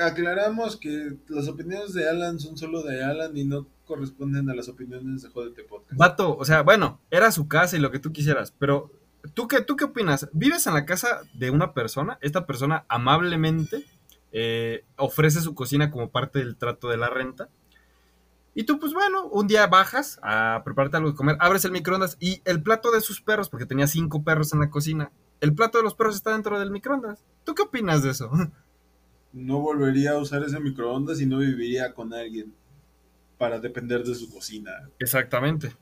[0.00, 4.68] aclaramos que las opiniones de Alan son solo de Alan y no corresponden a las
[4.68, 5.98] opiniones de Jodete Podcast.
[5.98, 8.92] Vato, o sea, bueno, era su casa y lo que tú quisieras, pero
[9.34, 10.28] ¿tú qué, tú qué opinas?
[10.32, 12.18] ¿Vives en la casa de una persona?
[12.20, 13.84] Esta persona amablemente
[14.32, 17.48] eh, ofrece su cocina como parte del trato de la renta.
[18.54, 22.16] Y tú, pues bueno, un día bajas a prepararte algo de comer, abres el microondas
[22.18, 25.78] y el plato de sus perros, porque tenía cinco perros en la cocina, el plato
[25.78, 27.24] de los perros está dentro del microondas.
[27.44, 28.30] ¿Tú qué opinas de eso?
[29.32, 32.54] No volvería a usar ese microondas y no viviría con alguien
[33.36, 34.72] para depender de su cocina.
[34.98, 35.76] Exactamente.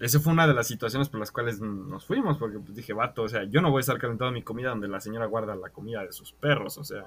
[0.00, 3.22] Esa fue una de las situaciones por las cuales nos fuimos, porque pues, dije, vato,
[3.22, 5.68] o sea, yo no voy a estar calentando mi comida donde la señora guarda la
[5.68, 7.06] comida de sus perros, o sea,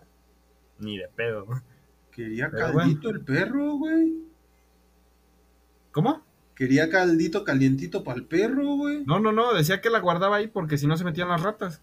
[0.78, 1.48] ni de pedo.
[2.12, 4.14] Quería caldito el perro, güey.
[5.92, 6.24] ¿Cómo?
[6.56, 9.04] Quería caldito calientito para el perro, güey.
[9.06, 11.82] No, no, no, decía que la guardaba ahí porque si no se metían las ratas.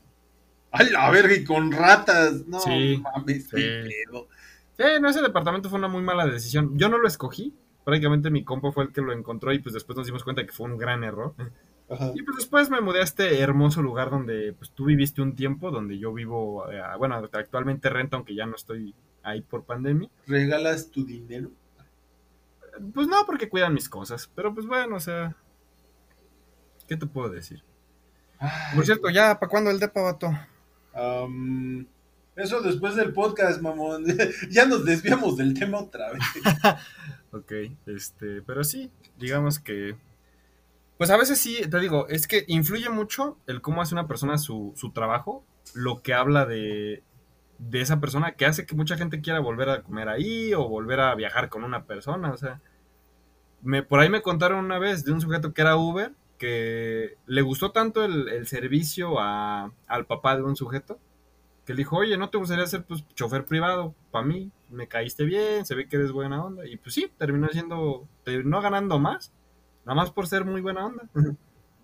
[0.70, 1.34] ¡Ay, la verga!
[1.34, 2.46] Y con ratas.
[2.46, 2.60] No
[3.02, 3.56] mames, sí.
[3.56, 4.28] pedo.
[4.78, 6.78] Sí, no, ese departamento fue una muy mala decisión.
[6.78, 7.52] Yo no lo escogí.
[7.84, 10.52] Prácticamente mi compa fue el que lo encontró y pues después nos dimos cuenta que
[10.52, 11.34] fue un gran error.
[12.14, 15.72] Y pues después me mudé a este hermoso lugar donde pues tú viviste un tiempo,
[15.72, 20.08] donde yo vivo, eh, bueno, actualmente rento, aunque ya no estoy ahí por pandemia.
[20.26, 21.50] ¿Regalas tu dinero?
[22.94, 24.30] Pues no, porque cuidan mis cosas.
[24.34, 25.34] Pero pues bueno, o sea.
[26.86, 27.62] ¿Qué te puedo decir?
[28.74, 30.30] Por cierto, ya, ¿para cuándo el depa, vato?
[32.36, 34.04] eso después del podcast, mamón.
[34.50, 36.22] ya nos desviamos del tema otra vez.
[37.32, 37.52] ok,
[37.86, 39.96] este, pero sí, digamos que.
[40.98, 44.36] Pues a veces sí, te digo, es que influye mucho el cómo hace una persona
[44.36, 47.02] su, su trabajo, lo que habla de,
[47.58, 51.00] de esa persona que hace que mucha gente quiera volver a comer ahí o volver
[51.00, 52.32] a viajar con una persona.
[52.32, 52.60] O sea,
[53.62, 57.42] me, por ahí me contaron una vez de un sujeto que era Uber, que le
[57.42, 60.98] gustó tanto el, servicio al papá de un sujeto,
[61.70, 63.94] que le dijo, oye, ¿no te gustaría ser pues chofer privado?
[64.10, 66.66] Para mí, me caíste bien, se ve que eres buena onda.
[66.66, 69.30] Y pues sí, terminó siendo, terminó ganando más,
[69.86, 71.08] nada más por ser muy buena onda.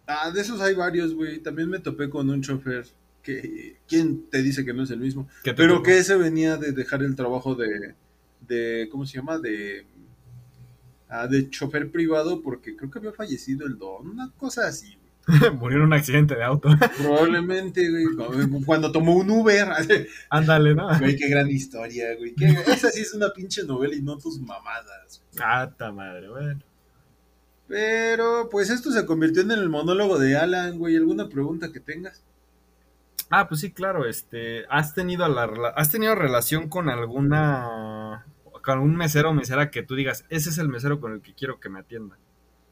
[0.09, 1.41] Ah, de esos hay varios, güey.
[1.41, 2.87] También me topé con un chofer
[3.24, 5.26] que, ¿quién te dice que no es el mismo?
[5.57, 7.97] Pero que ese venía de dejar el trabajo de,
[8.47, 9.41] de ¿cómo se llama?
[9.41, 9.84] De
[11.09, 14.97] Ah, de chofer privado porque creo que había fallecido el don, una cosa así.
[15.58, 16.68] Murió en un accidente de auto.
[16.98, 18.06] Probablemente, güey,
[18.64, 19.68] cuando tomó un Uber.
[20.30, 20.88] Ándale, ¿no?
[20.98, 22.34] Güey, qué gran historia, güey.
[22.66, 25.22] esa sí es una pinche novela y no tus mamadas.
[25.40, 26.60] Ah, ta madre, bueno.
[27.68, 30.96] Pero, pues esto se convirtió en el monólogo de Alan, güey.
[30.96, 32.22] ¿Alguna pregunta que tengas?
[33.28, 38.24] Ah, pues sí, claro, este, ¿has tenido la, has tenido relación con alguna
[38.62, 41.34] con un mesero o mesera que tú digas, ese es el mesero con el que
[41.34, 42.16] quiero que me atienda?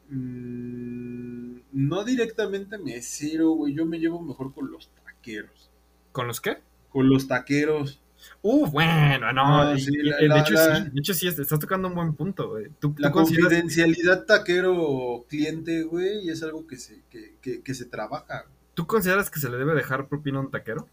[0.09, 3.73] Mm, no directamente mesero, güey.
[3.73, 5.71] Yo me llevo mejor con los taqueros.
[6.11, 6.59] ¿Con los qué?
[6.89, 8.01] Con los taqueros.
[8.41, 9.69] Uh, bueno, no.
[9.69, 12.67] de, hecho, sí, de hecho, sí, estás tocando un buen punto, güey.
[12.97, 18.45] la confidencialidad taquero-cliente, güey, es algo que se, que, se trabaja.
[18.73, 20.87] ¿Tú consideras que se le debe dejar propina a un taquero?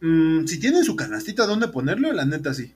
[0.00, 2.74] Mm, si tiene su canastita donde ponerlo, la neta sí.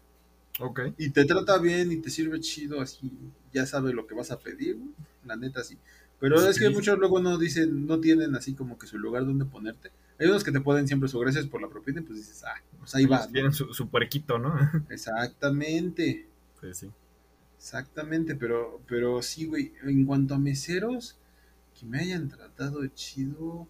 [0.60, 0.80] Ok.
[0.98, 3.10] Y te trata bien y te sirve chido, así,
[3.52, 4.78] ya sabe lo que vas a pedir,
[5.24, 5.78] la neta sí.
[6.20, 9.44] Pero es que muchos luego no dicen, no tienen así como que su lugar donde
[9.44, 9.92] ponerte.
[10.18, 12.60] Hay unos que te pueden siempre su gracias por la propina y pues dices, ah,
[12.78, 13.26] pues ahí va.
[13.28, 14.56] Tienen su, su, puerquito, ¿no?
[14.90, 16.26] Exactamente.
[16.60, 16.90] Pues sí.
[17.56, 21.18] Exactamente, pero, pero sí, güey, en cuanto a meseros,
[21.78, 23.68] que me hayan tratado chido.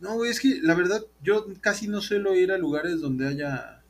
[0.00, 3.82] No, güey, es que la verdad, yo casi no suelo ir a lugares donde haya,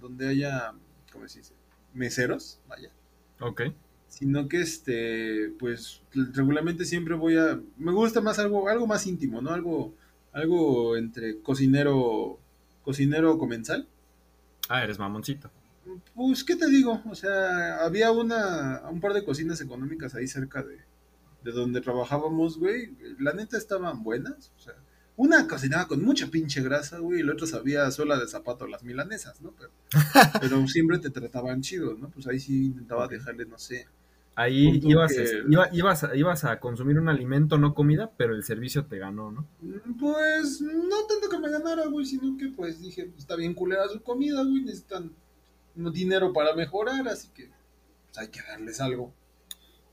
[0.00, 0.72] donde haya,
[1.12, 1.54] ¿cómo se dice?
[1.94, 2.90] Meseros, vaya.
[3.40, 3.62] Ok.
[4.08, 7.60] Sino que este, pues regularmente siempre voy a.
[7.78, 9.50] Me gusta más algo, algo más íntimo, ¿no?
[9.50, 9.94] Algo,
[10.32, 12.38] algo entre cocinero,
[12.84, 13.88] cocinero comensal.
[14.68, 15.50] Ah, eres mamoncito.
[16.14, 17.02] Pues, ¿qué te digo?
[17.10, 20.78] O sea, había una, un par de cocinas económicas ahí cerca de,
[21.42, 22.94] de donde trabajábamos, güey.
[23.18, 24.52] La neta estaban buenas.
[24.56, 24.74] O sea,
[25.22, 28.82] una cocinaba con mucha pinche grasa, güey, y la otra sabía sola de zapato las
[28.82, 29.54] milanesas, ¿no?
[29.56, 29.70] Pero,
[30.40, 32.10] pero siempre te trataban chido, ¿no?
[32.10, 33.86] Pues ahí sí intentaba dejarle, no sé.
[34.34, 35.12] Ahí ibas,
[35.72, 39.46] ibas, ibas, a consumir un alimento, no comida, pero el servicio te ganó, ¿no?
[39.60, 43.86] Mm, pues no tanto que me ganara, güey, sino que pues dije, está bien culera
[43.88, 45.12] su comida, güey, necesitan
[45.76, 47.48] dinero para mejorar, así que
[48.06, 49.14] pues, hay que darles algo.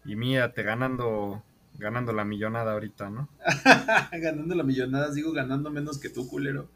[0.06, 1.44] Y mírate ganando
[1.80, 3.30] ganando la millonada ahorita, ¿no?
[4.12, 6.70] ganando la millonada, sigo ganando menos que tú, culero.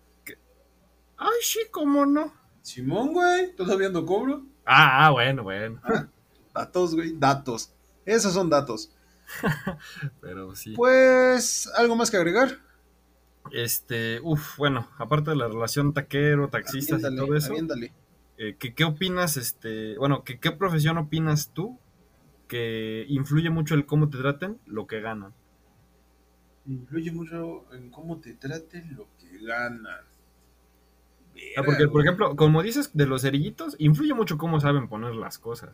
[1.18, 2.34] Ay, sí, cómo no.
[2.62, 4.46] Simón, güey, todavía no cobro.
[4.66, 5.80] Ah, ah bueno, bueno.
[5.84, 6.08] Ah,
[6.54, 7.74] datos, güey, datos.
[8.06, 8.92] Esos son datos.
[10.22, 10.74] Pero sí.
[10.76, 12.60] Pues, ¿algo más que agregar?
[13.52, 17.54] Este, uff, bueno, aparte de la relación taquero, taxistas y todo eso.
[18.38, 21.78] eh, ¿qué, qué opinas, este, bueno, ¿qué, qué profesión opinas tú
[22.54, 25.34] que influye mucho el cómo te traten lo que ganan?
[26.66, 30.06] Influye mucho en cómo te traten lo que ganas.
[31.58, 35.40] Ah, porque, por ejemplo, como dices de los cerillitos, influye mucho cómo saben poner las
[35.40, 35.72] cosas.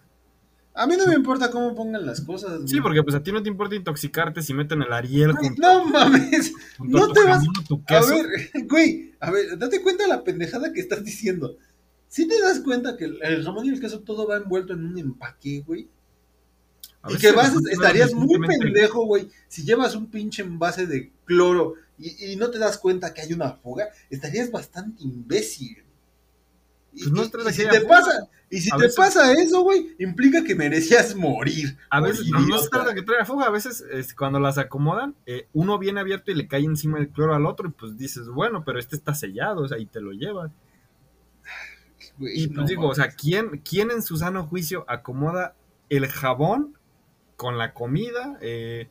[0.73, 2.61] A mí no me importa cómo pongan las cosas.
[2.65, 5.85] Sí, porque pues a ti no te importa intoxicarte si meten el Ariel Güey, no
[5.85, 6.53] mames.
[6.77, 7.39] junto No a tu te vas.
[7.39, 8.25] jamón o tu A ver,
[8.69, 11.57] güey, a ver, date cuenta de la pendejada que estás diciendo.
[12.07, 14.85] Si te das cuenta que el, el jamón y el queso todo va envuelto en
[14.85, 15.89] un empaque, güey?
[17.01, 19.29] A Y que vas, estarías muy pendejo, güey.
[19.47, 23.33] Si llevas un pinche envase de cloro y, y no te das cuenta que hay
[23.33, 25.83] una fuga, estarías bastante imbécil.
[26.91, 27.87] Y, Pues no y- si te fuga.
[27.99, 31.77] pasa, y si A te veces- pasa eso, güey, implica que merecías morir.
[31.91, 35.15] A veces no, no se trata que traiga fuga, a veces este, cuando las acomodan,
[35.25, 38.27] eh, uno viene abierto y le cae encima el cloro al otro y pues dices,
[38.27, 40.51] bueno, pero este está sellado, o sea, y te lo llevas.
[42.17, 43.09] Güey, Y pues no digo, o sea.
[43.11, 45.55] ¿quién, ¿quién en su sano juicio acomoda
[45.89, 46.77] el jabón
[47.39, 48.89] con la comida, eh,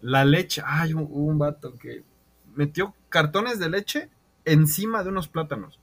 [0.00, 0.62] la leche?
[0.64, 2.02] Ay, hubo un, vato que
[2.56, 4.08] metió cartones de leche
[4.46, 5.78] encima de unos plátanos.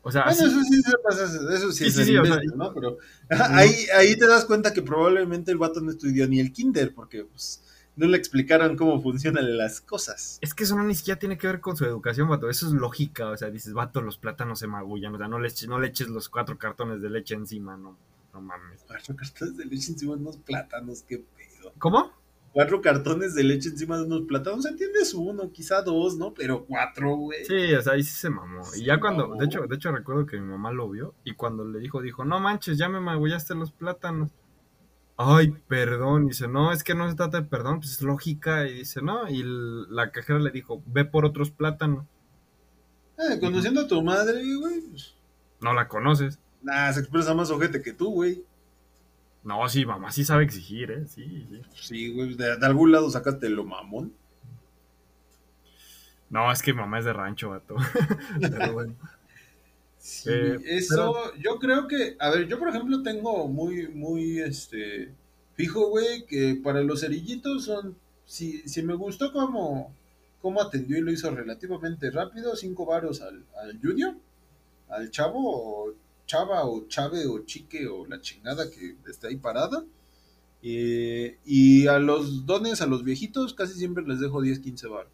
[0.00, 1.24] O sea, Bueno, así- eso sí se pasa,
[1.54, 2.22] eso sí, Sí, es sí, sea,
[2.56, 2.72] ¿no?
[2.72, 2.96] Pero
[3.28, 7.24] ahí, ahí te das cuenta que probablemente el vato no estudió ni el kinder, porque
[7.24, 7.62] pues,
[7.94, 10.38] no le explicaron cómo funcionan las cosas.
[10.40, 12.48] Es que eso no ni siquiera tiene que ver con su educación, vato.
[12.48, 13.28] Eso es lógica.
[13.28, 15.14] O sea, dices, vato, los plátanos se magullan.
[15.14, 17.98] O sea, no le, eches, no le eches los cuatro cartones de leche encima, no,
[18.36, 18.84] no mames.
[18.86, 21.72] Cuatro cartones de leche encima de unos plátanos, qué pedo.
[21.78, 22.12] ¿Cómo?
[22.52, 26.32] Cuatro cartones de leche encima de unos plátanos, entiendes uno, quizá dos, ¿no?
[26.34, 27.44] Pero cuatro, güey.
[27.44, 28.62] Sí, o sea, ahí sí se mamó.
[28.76, 29.40] Y ya cuando, mamó.
[29.40, 32.24] de hecho, de hecho recuerdo que mi mamá lo vio y cuando le dijo, dijo,
[32.24, 34.30] no manches, ya me magullaste los plátanos.
[35.16, 36.28] Ay, perdón.
[36.28, 38.66] Dice, no, es que no se trata de perdón, pues es lógica.
[38.68, 39.28] Y dice, no.
[39.28, 42.04] Y la cajera le dijo, ve por otros plátanos.
[43.18, 45.14] Eh, conociendo a tu madre, güey, pues,
[45.62, 46.38] No la conoces.
[46.66, 48.44] Nada, se expresa más ojete que tú, güey.
[49.42, 51.06] No, sí, mamá sí sabe exigir, ¿eh?
[51.06, 51.62] Sí, sí.
[51.74, 54.12] Sí, güey, de, de algún lado sacaste lo mamón.
[56.28, 57.76] No, es que mamá es de rancho, vato.
[58.48, 58.96] Pero bueno.
[59.98, 65.12] Sí, Eh, eso, yo creo que, a ver, yo por ejemplo tengo muy, muy, este,
[65.54, 69.92] fijo, güey, que para los cerillitos son, si, si me gustó cómo,
[70.42, 74.14] cómo atendió y lo hizo relativamente rápido, cinco varos al, al junior,
[74.88, 75.40] al chavo,
[75.88, 75.94] o
[76.26, 79.84] chava, o chave, o chique, o la chingada que está ahí parada.
[80.62, 85.12] Eh, y a los dones, a los viejitos, casi siempre les dejo 10, 15 varos.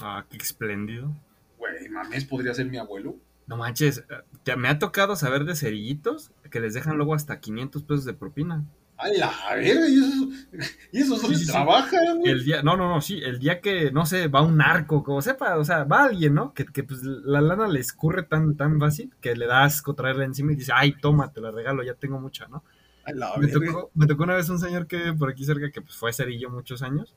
[0.00, 1.12] Ah, qué espléndido.
[1.58, 3.16] Güey, mames, podría ser mi abuelo.
[3.46, 4.04] No manches,
[4.44, 8.12] te- me ha tocado saber de cerillitos que les dejan luego hasta 500 pesos de
[8.14, 8.64] propina.
[9.00, 10.48] A la verga, y esos,
[10.92, 11.52] y esos Sí, sí, sí.
[11.52, 12.32] trabajan, güey.
[12.32, 15.22] El día, no, no, no, sí, el día que, no sé, va un narco, como
[15.22, 16.52] sepa, o sea, va alguien, ¿no?
[16.52, 20.24] Que, que pues la lana le escurre tan, tan fácil que le da asco traerla
[20.24, 22.64] encima y dice, ay, toma, te la regalo, ya tengo mucha, ¿no?
[23.04, 23.66] A la Me verga.
[23.72, 26.50] tocó, me tocó una vez un señor que por aquí cerca, que pues fue cerillo
[26.50, 27.14] muchos años,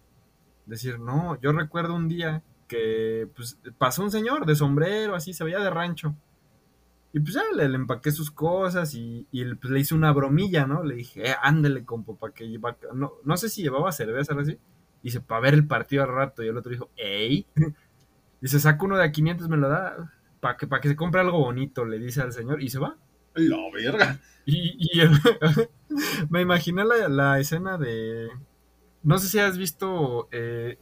[0.67, 5.43] decir, no, yo recuerdo un día que pues pasó un señor de sombrero, así, se
[5.43, 6.15] veía de rancho.
[7.13, 10.65] Y pues ya le, le empaqué sus cosas y, y pues, le hice una bromilla,
[10.65, 10.83] ¿no?
[10.83, 12.77] Le dije, eh, ándele, compo, para que lleva...
[12.93, 14.57] No, no sé si llevaba cerveza o algo así.
[15.03, 16.41] Dice, para ver el partido al rato.
[16.43, 17.45] Y el otro dijo, ey.
[18.41, 20.13] Dice, saca uno de a 500, me lo da.
[20.39, 22.61] Para que, para que se compre algo bonito, le dice al señor.
[22.61, 22.97] Y se va.
[23.35, 24.19] La verga.
[24.45, 25.11] Y, y el-
[26.29, 28.29] me imaginé la, la escena de.
[29.03, 30.77] No sé si has visto eh,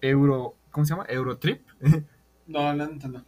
[0.00, 0.56] Euro.
[0.70, 1.06] ¿Cómo se llama?
[1.08, 1.66] Eurotrip.
[2.46, 3.24] No, neta no.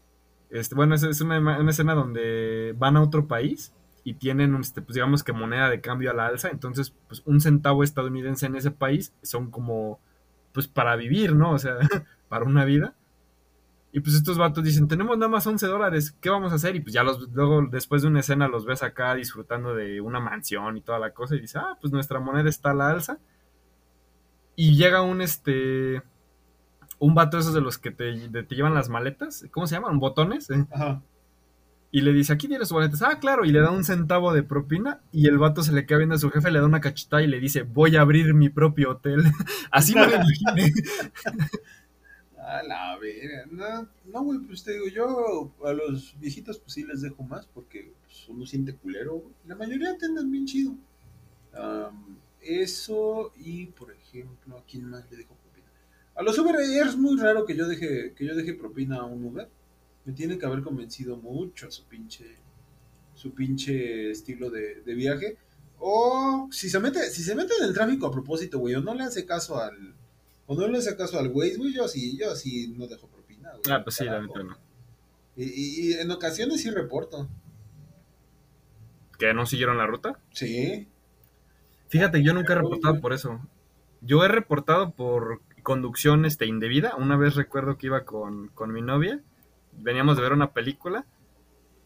[0.59, 3.73] Este, bueno, es, una, escena donde van a otro país
[4.05, 6.49] y tienen, este, pues digamos que moneda de cambio a la alza.
[6.51, 10.01] Entonces, pues un centavo estadounidense en ese país son como,
[10.53, 11.53] pues para vivir, ¿no?
[11.53, 11.77] O sea,
[12.29, 12.95] para una vida.
[13.93, 16.77] Y pues estos vatos dicen, tenemos nada más 11 dólares, ¿qué vamos a hacer?
[16.77, 20.77] Y pues ya luego después de una escena los ves acá disfrutando de una mansión
[20.77, 23.19] y toda la cosa y dices, ah, pues nuestra moneda está a la alza.
[24.55, 26.03] Y llega un, este,
[26.99, 29.99] un vato esos de los que te, de- te llevan las maletas, ¿cómo se llaman?
[29.99, 30.51] ¿Botones?
[30.51, 31.03] Eh, Ajá.
[31.93, 33.01] Y le dice, aquí tienes sus maletas.
[33.03, 35.99] Ah, claro, y le da un centavo de propina y el vato se le queda
[35.99, 38.51] viendo a su jefe, le da una cachetada y le dice, voy a abrir mi
[38.51, 39.23] propio hotel.
[39.71, 40.73] Así me lo imaginé.
[42.39, 43.47] A la verga.
[43.51, 47.47] No, no, güey, pues te digo, yo a los viejitos pues sí les dejo más
[47.47, 49.23] porque pues, uno siente culero.
[49.47, 50.75] La mayoría atienden bien chido.
[51.55, 55.37] Am, eso y, por ejemplo, ¿a quién más le dejo?
[56.17, 59.25] A los Uber es muy raro que yo deje que yo deje propina a un
[59.25, 59.49] Uber.
[60.05, 62.37] Me tiene que haber convencido mucho su pinche
[63.15, 65.37] su pinche estilo de, de viaje.
[65.79, 68.95] O si se mete, si se mete en el tráfico a propósito, güey, o no
[68.95, 69.95] le hace caso al,
[70.47, 73.51] o no le hace caso al Waze, güey, yo sí, yo sí no dejo propina,
[73.51, 73.63] güey.
[73.71, 74.57] Ah, pues sí, la neta no.
[75.37, 77.29] Y, y- y en ocasiones sí reporto.
[79.19, 80.19] que no siguieron la ruta.
[80.33, 80.89] Sí.
[81.89, 83.41] Fíjate, yo nunca he reportado por eso.
[84.03, 86.95] Yo he reportado por conducción este, indebida.
[86.95, 89.21] Una vez recuerdo que iba con, con mi novia.
[89.73, 91.05] Veníamos de ver una película.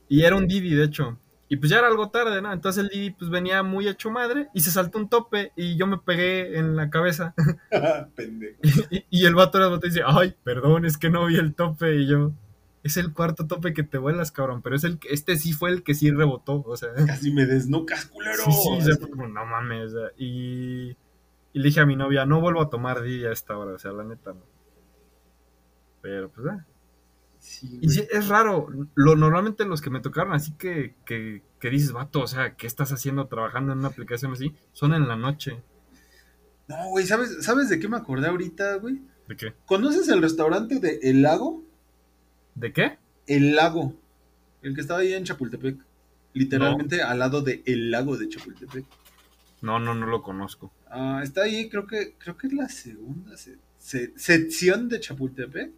[0.06, 1.16] Y era un Didi, de hecho.
[1.48, 2.52] Y pues ya era algo tarde, ¿no?
[2.52, 5.86] Entonces el Didi pues venía muy hecho madre y se saltó un tope y yo
[5.86, 7.34] me pegué en la cabeza.
[8.14, 8.60] Pendejo.
[8.90, 11.96] y, y el vato de dice, ay, perdón, es que no vi el tope.
[11.96, 12.32] Y yo,
[12.82, 14.60] es el cuarto tope que te vuelas, cabrón.
[14.60, 16.90] Pero es el que- este sí fue el que sí rebotó, o sea.
[17.06, 18.42] Casi me desnucas, culero.
[18.44, 19.94] Sí, sí, o sea, fue como, no mames.
[19.94, 20.94] o sea, y,
[21.53, 23.78] y le dije a mi novia, no vuelvo a tomar Didi a esta hora, o
[23.78, 24.42] sea, la neta no.
[26.01, 26.66] Pero pues, ah.
[27.38, 28.68] Sí, Y sí, es raro.
[28.94, 32.66] Lo, normalmente los que me tocaron así que, que, que dices, vato, o sea, ¿qué
[32.66, 34.55] estás haciendo trabajando en una aplicación así?
[34.72, 35.62] Son en la noche.
[36.68, 39.01] No, güey, ¿sabes, ¿sabes de qué me acordé ahorita, güey?
[39.26, 39.55] ¿De qué?
[39.64, 41.64] ¿Conoces el restaurante de El Lago?
[42.55, 42.98] ¿De qué?
[43.26, 43.94] El Lago.
[44.62, 45.78] El que estaba ahí en Chapultepec.
[46.34, 48.84] Literalmente al lado de El Lago de Chapultepec.
[49.62, 50.72] No, no, no lo conozco.
[50.91, 55.70] Ah, está ahí, creo que, creo que es la segunda se- se- sección de Chapultepec.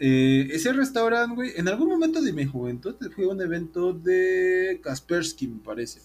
[0.00, 5.48] Eh, ese restaurante, güey, en algún momento de mi juventud fue un evento de Kaspersky,
[5.48, 6.00] me parece.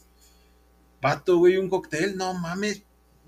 [0.99, 2.83] Pato, güey, un cóctel, no mames.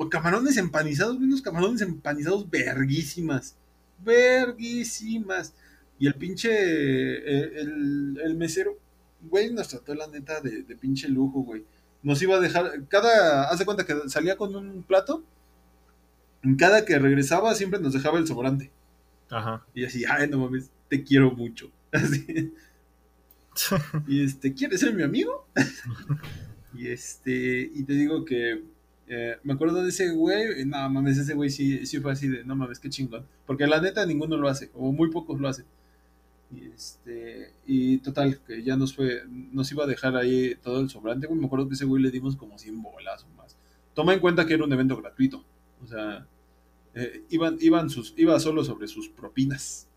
[0.10, 3.56] Camarones empanizados, güey, unos camarones empanizados verguísimas.
[4.04, 5.54] Verguísimas.
[6.00, 8.78] Y el pinche, eh, el, el mesero,
[9.22, 11.64] güey, nos trató la neta de, de pinche lujo, güey
[12.06, 15.24] nos iba a dejar, cada, haz de cuenta que salía con un plato,
[16.43, 18.72] en cada que regresaba siempre nos dejaba el sobrante.
[19.32, 19.66] Ajá.
[19.74, 21.72] Y así, ay, no mames, te quiero mucho.
[21.91, 22.53] Así.
[24.08, 25.47] Y este, ¿quieres ser mi amigo?
[26.74, 28.64] y este, y te digo que
[29.08, 32.28] eh, me acuerdo de ese güey, y no mames, ese güey sí, sí fue así
[32.28, 33.26] de, no mames, qué chingón.
[33.47, 35.66] Porque la neta ninguno lo hace, o muy pocos lo hacen.
[36.56, 40.89] Y este, y total, que ya nos fue, nos iba a dejar ahí todo el
[40.89, 41.39] sobrante, güey.
[41.39, 43.58] Me acuerdo que ese güey le dimos como 100 bolas o más.
[43.93, 45.43] Toma en cuenta que era un evento gratuito.
[45.84, 46.26] O sea,
[46.93, 49.88] eh, iban, iban sus, iba solo sobre sus propinas.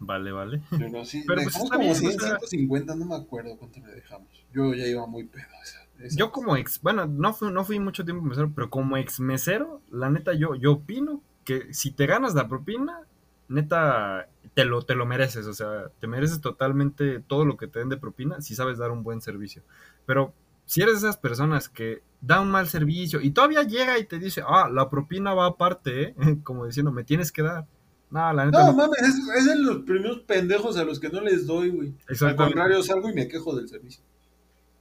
[0.00, 0.60] Vale, vale.
[0.70, 3.80] Pero sí, Pero, pues, dejamos como bien, 100, o sea- 150, no me acuerdo cuánto
[3.80, 4.28] le dejamos.
[4.52, 5.44] Yo ya iba muy pedo.
[5.62, 8.96] esa- esa Yo como ex, bueno, no fui, no fui mucho tiempo mesero, pero como
[8.96, 13.00] ex mesero, la neta, yo, yo opino que si te ganas la propina,
[13.48, 14.28] neta,
[14.58, 17.90] te lo, te lo mereces, o sea, te mereces totalmente todo lo que te den
[17.90, 19.62] de propina si sabes dar un buen servicio.
[20.04, 20.34] Pero
[20.64, 24.18] si eres de esas personas que da un mal servicio y todavía llega y te
[24.18, 26.14] dice, ah, la propina va aparte, ¿eh?
[26.42, 27.66] como diciendo, me tienes que dar.
[28.10, 28.78] No, la neta, No, no.
[28.78, 31.94] mames, es, es de los primeros pendejos a los que no les doy, güey.
[32.20, 34.02] Al contrario, salgo y me quejo del servicio.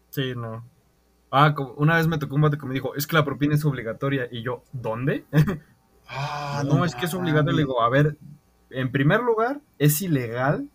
[0.09, 0.65] Sí, no.
[1.29, 3.53] Ah, como- una vez me tocó un vato que me dijo, es que la propina
[3.53, 4.27] es obligatoria.
[4.31, 5.23] Y yo, ¿dónde?
[6.09, 7.57] Ah, no, es que es obligatorio.
[7.57, 8.17] Le digo, a ver,
[8.69, 10.69] en primer lugar, es ilegal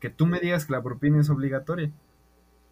[0.00, 1.90] que tú me digas que la propina es obligatoria.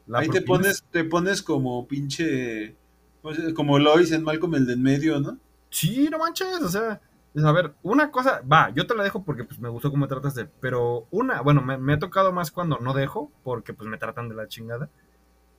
[0.07, 2.76] La Ahí te pones, te pones como pinche.
[3.22, 5.38] pues, Como Lois en Malcolm el de en medio, ¿no?
[5.70, 7.00] Sí, no manches, o sea,
[7.44, 10.09] a ver, una cosa, va, yo te la dejo porque pues me gustó cómo me
[10.09, 13.98] trataste, pero una, bueno, me, me ha tocado más cuando no dejo, porque pues me
[13.98, 14.88] tratan de la chingada.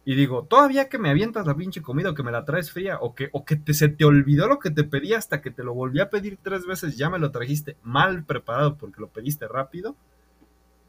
[0.10, 2.98] Y digo, todavía que me avientas la pinche comida o que me la traes fría
[3.02, 5.66] o que, o que te, se te olvidó lo que te pedí hasta que te
[5.66, 9.50] lo volví a pedir tres veces, ya me lo trajiste mal preparado porque lo pediste
[9.50, 9.98] rápido.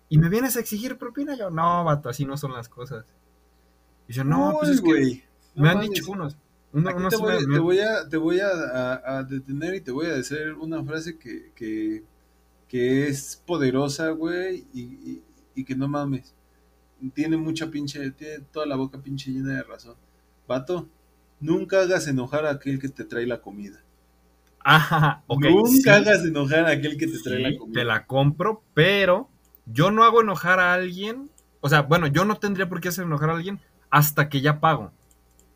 [0.09, 3.07] Y me vienes a exigir propina, yo, no, vato, así no son las cosas.
[4.07, 4.89] Y yo, no, pues es que.
[5.57, 6.37] No me han dicho unos.
[7.11, 9.91] te, voy, me- te me- voy a, te voy a, a- a detener y te
[9.91, 12.05] voy a decir una frase que, que,
[12.69, 15.25] que es poderosa, güey, y, y-
[15.57, 16.37] y que no mames.
[17.15, 19.97] Tiene mucha pinche, tiene toda la boca pinche llena de razón.
[20.47, 20.89] Vato,
[21.41, 23.83] nunca hagas enojar a aquel que te trae la comida.
[24.61, 25.89] Ajá, ok, nunca sí.
[25.91, 27.81] hagas enojar a aquel que te trae la comida.
[27.81, 29.31] te la compro, pero
[29.67, 31.31] yo no hago enojar a alguien.
[31.61, 34.61] O sea, bueno, yo no tendría por qué hacer enojar a alguien hasta que ya
[34.61, 34.93] pago.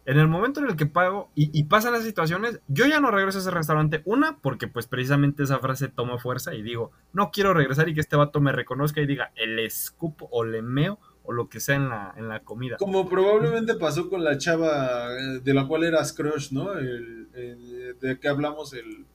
[0.04, 3.12] En el momento en el que pago y, y pasan las situaciones, yo ya no
[3.12, 4.02] regreso a ese restaurante.
[4.04, 8.00] Una, porque pues precisamente esa frase toma fuerza y digo, no quiero regresar y que
[8.00, 11.76] este vato me reconozca y diga, el escupo o le meo o lo que sea
[11.76, 12.76] en la, en la comida.
[12.78, 16.72] Como probablemente pasó con la chava eh, de la cual eras crush, ¿no?
[16.78, 19.06] El, el- de que hablamos el,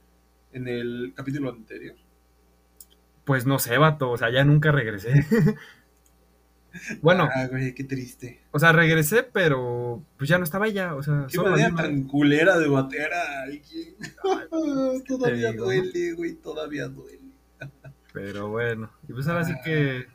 [0.53, 1.95] en el capítulo anterior.
[3.25, 5.25] Pues no sé, vato, o sea, ya nunca regresé.
[7.01, 8.41] bueno, Ah, güey, qué triste.
[8.51, 11.81] o sea, regresé, pero pues ya no estaba ella, o sea, Qué solo manera misma-
[11.83, 13.95] tan culera de batear a alguien.
[15.07, 17.19] todavía duele, güey, todavía duele.
[18.13, 19.61] Pero bueno, y pues ahora sí Ah.
[19.63, 20.05] que.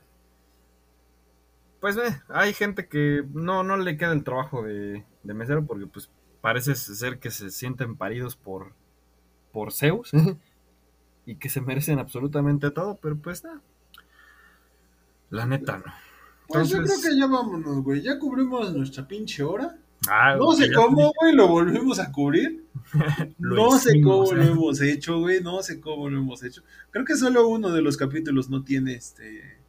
[1.83, 5.89] Pues ve, hay gente que no, no le queda el trabajo de, de mesero porque
[5.89, 8.73] pues parece ser que se sienten paridos por,
[9.51, 10.13] por Zeus
[11.27, 13.61] y que se merecen absolutamente todo, pero pues nada.
[15.31, 15.93] La neta no.
[16.47, 18.01] Pues yo creo que ya vámonos, güey.
[18.01, 19.77] Ya cubrimos nuestra pinche hora.
[20.09, 22.65] Ah, no sé cómo, güey, lo volvimos a cubrir.
[23.41, 24.45] No sé hicimos, cómo ¿eh?
[24.45, 25.43] lo hemos hecho, güey.
[25.43, 26.63] No sé cómo lo hemos hecho.
[26.93, 29.62] Creo que solo uno de los capítulos no tiene este.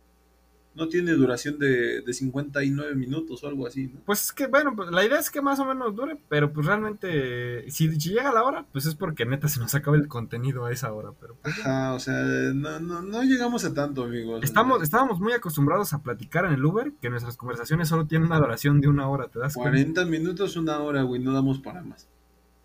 [0.76, 4.00] No tiene duración de, de 59 minutos o algo así, ¿no?
[4.06, 6.66] Pues es que, bueno, pues la idea es que más o menos dure, pero pues
[6.66, 10.66] realmente, si, si llega la hora, pues es porque neta se nos acaba el contenido
[10.66, 11.12] a esa hora.
[11.20, 14.44] Pero pues, Ajá, o sea, no, no, no llegamos a tanto, amigos.
[14.44, 18.40] estamos, estábamos muy acostumbrados a platicar en el Uber, que nuestras conversaciones solo tienen una
[18.40, 19.72] duración de una hora, ¿te das cuenta?
[19.72, 22.08] 40 minutos, una hora, güey, no damos para más.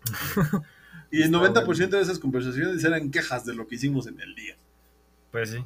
[1.11, 4.33] y el Está 90% de esas conversaciones eran quejas de lo que hicimos en el
[4.35, 4.57] día.
[5.31, 5.63] Pues sí.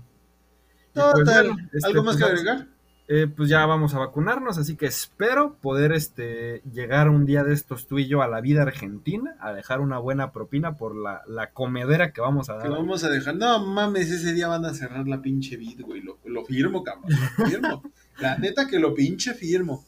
[0.94, 1.48] Pues, Total.
[1.48, 2.68] bueno, este, ¿Algo más pues, que vamos- agregar?
[3.08, 7.54] eh, pues ya vamos a vacunarnos, así que espero poder este, llegar un día de
[7.54, 11.22] estos tú y yo a la vida argentina, a dejar una buena propina por la,
[11.28, 12.78] la comedera que vamos a Que dar.
[12.78, 13.36] vamos a dejar.
[13.36, 16.02] No mames, ese día van a cerrar la pinche vid, güey.
[16.02, 17.12] Lo, lo firmo, cabrón.
[17.38, 17.84] Lo firmo.
[18.20, 19.84] la neta que lo pinche firmo.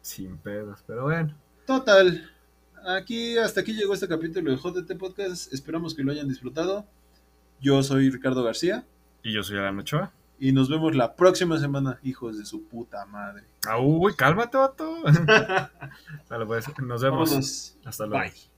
[0.00, 1.36] Sin pedos, pero bueno.
[1.66, 2.28] Total.
[2.86, 5.52] Aquí, hasta aquí llegó este capítulo de JT Podcast.
[5.52, 6.86] Esperamos que lo hayan disfrutado.
[7.60, 8.84] Yo soy Ricardo García.
[9.22, 10.12] Y yo soy Alan Ochoa.
[10.40, 13.44] Y nos vemos la próxima semana, hijos de su puta madre.
[13.68, 15.02] Ah, uy, cálmate, vato.
[16.46, 17.28] Pues, nos vemos.
[17.30, 17.76] Vámonos.
[17.84, 18.24] Hasta luego.
[18.24, 18.49] Bye.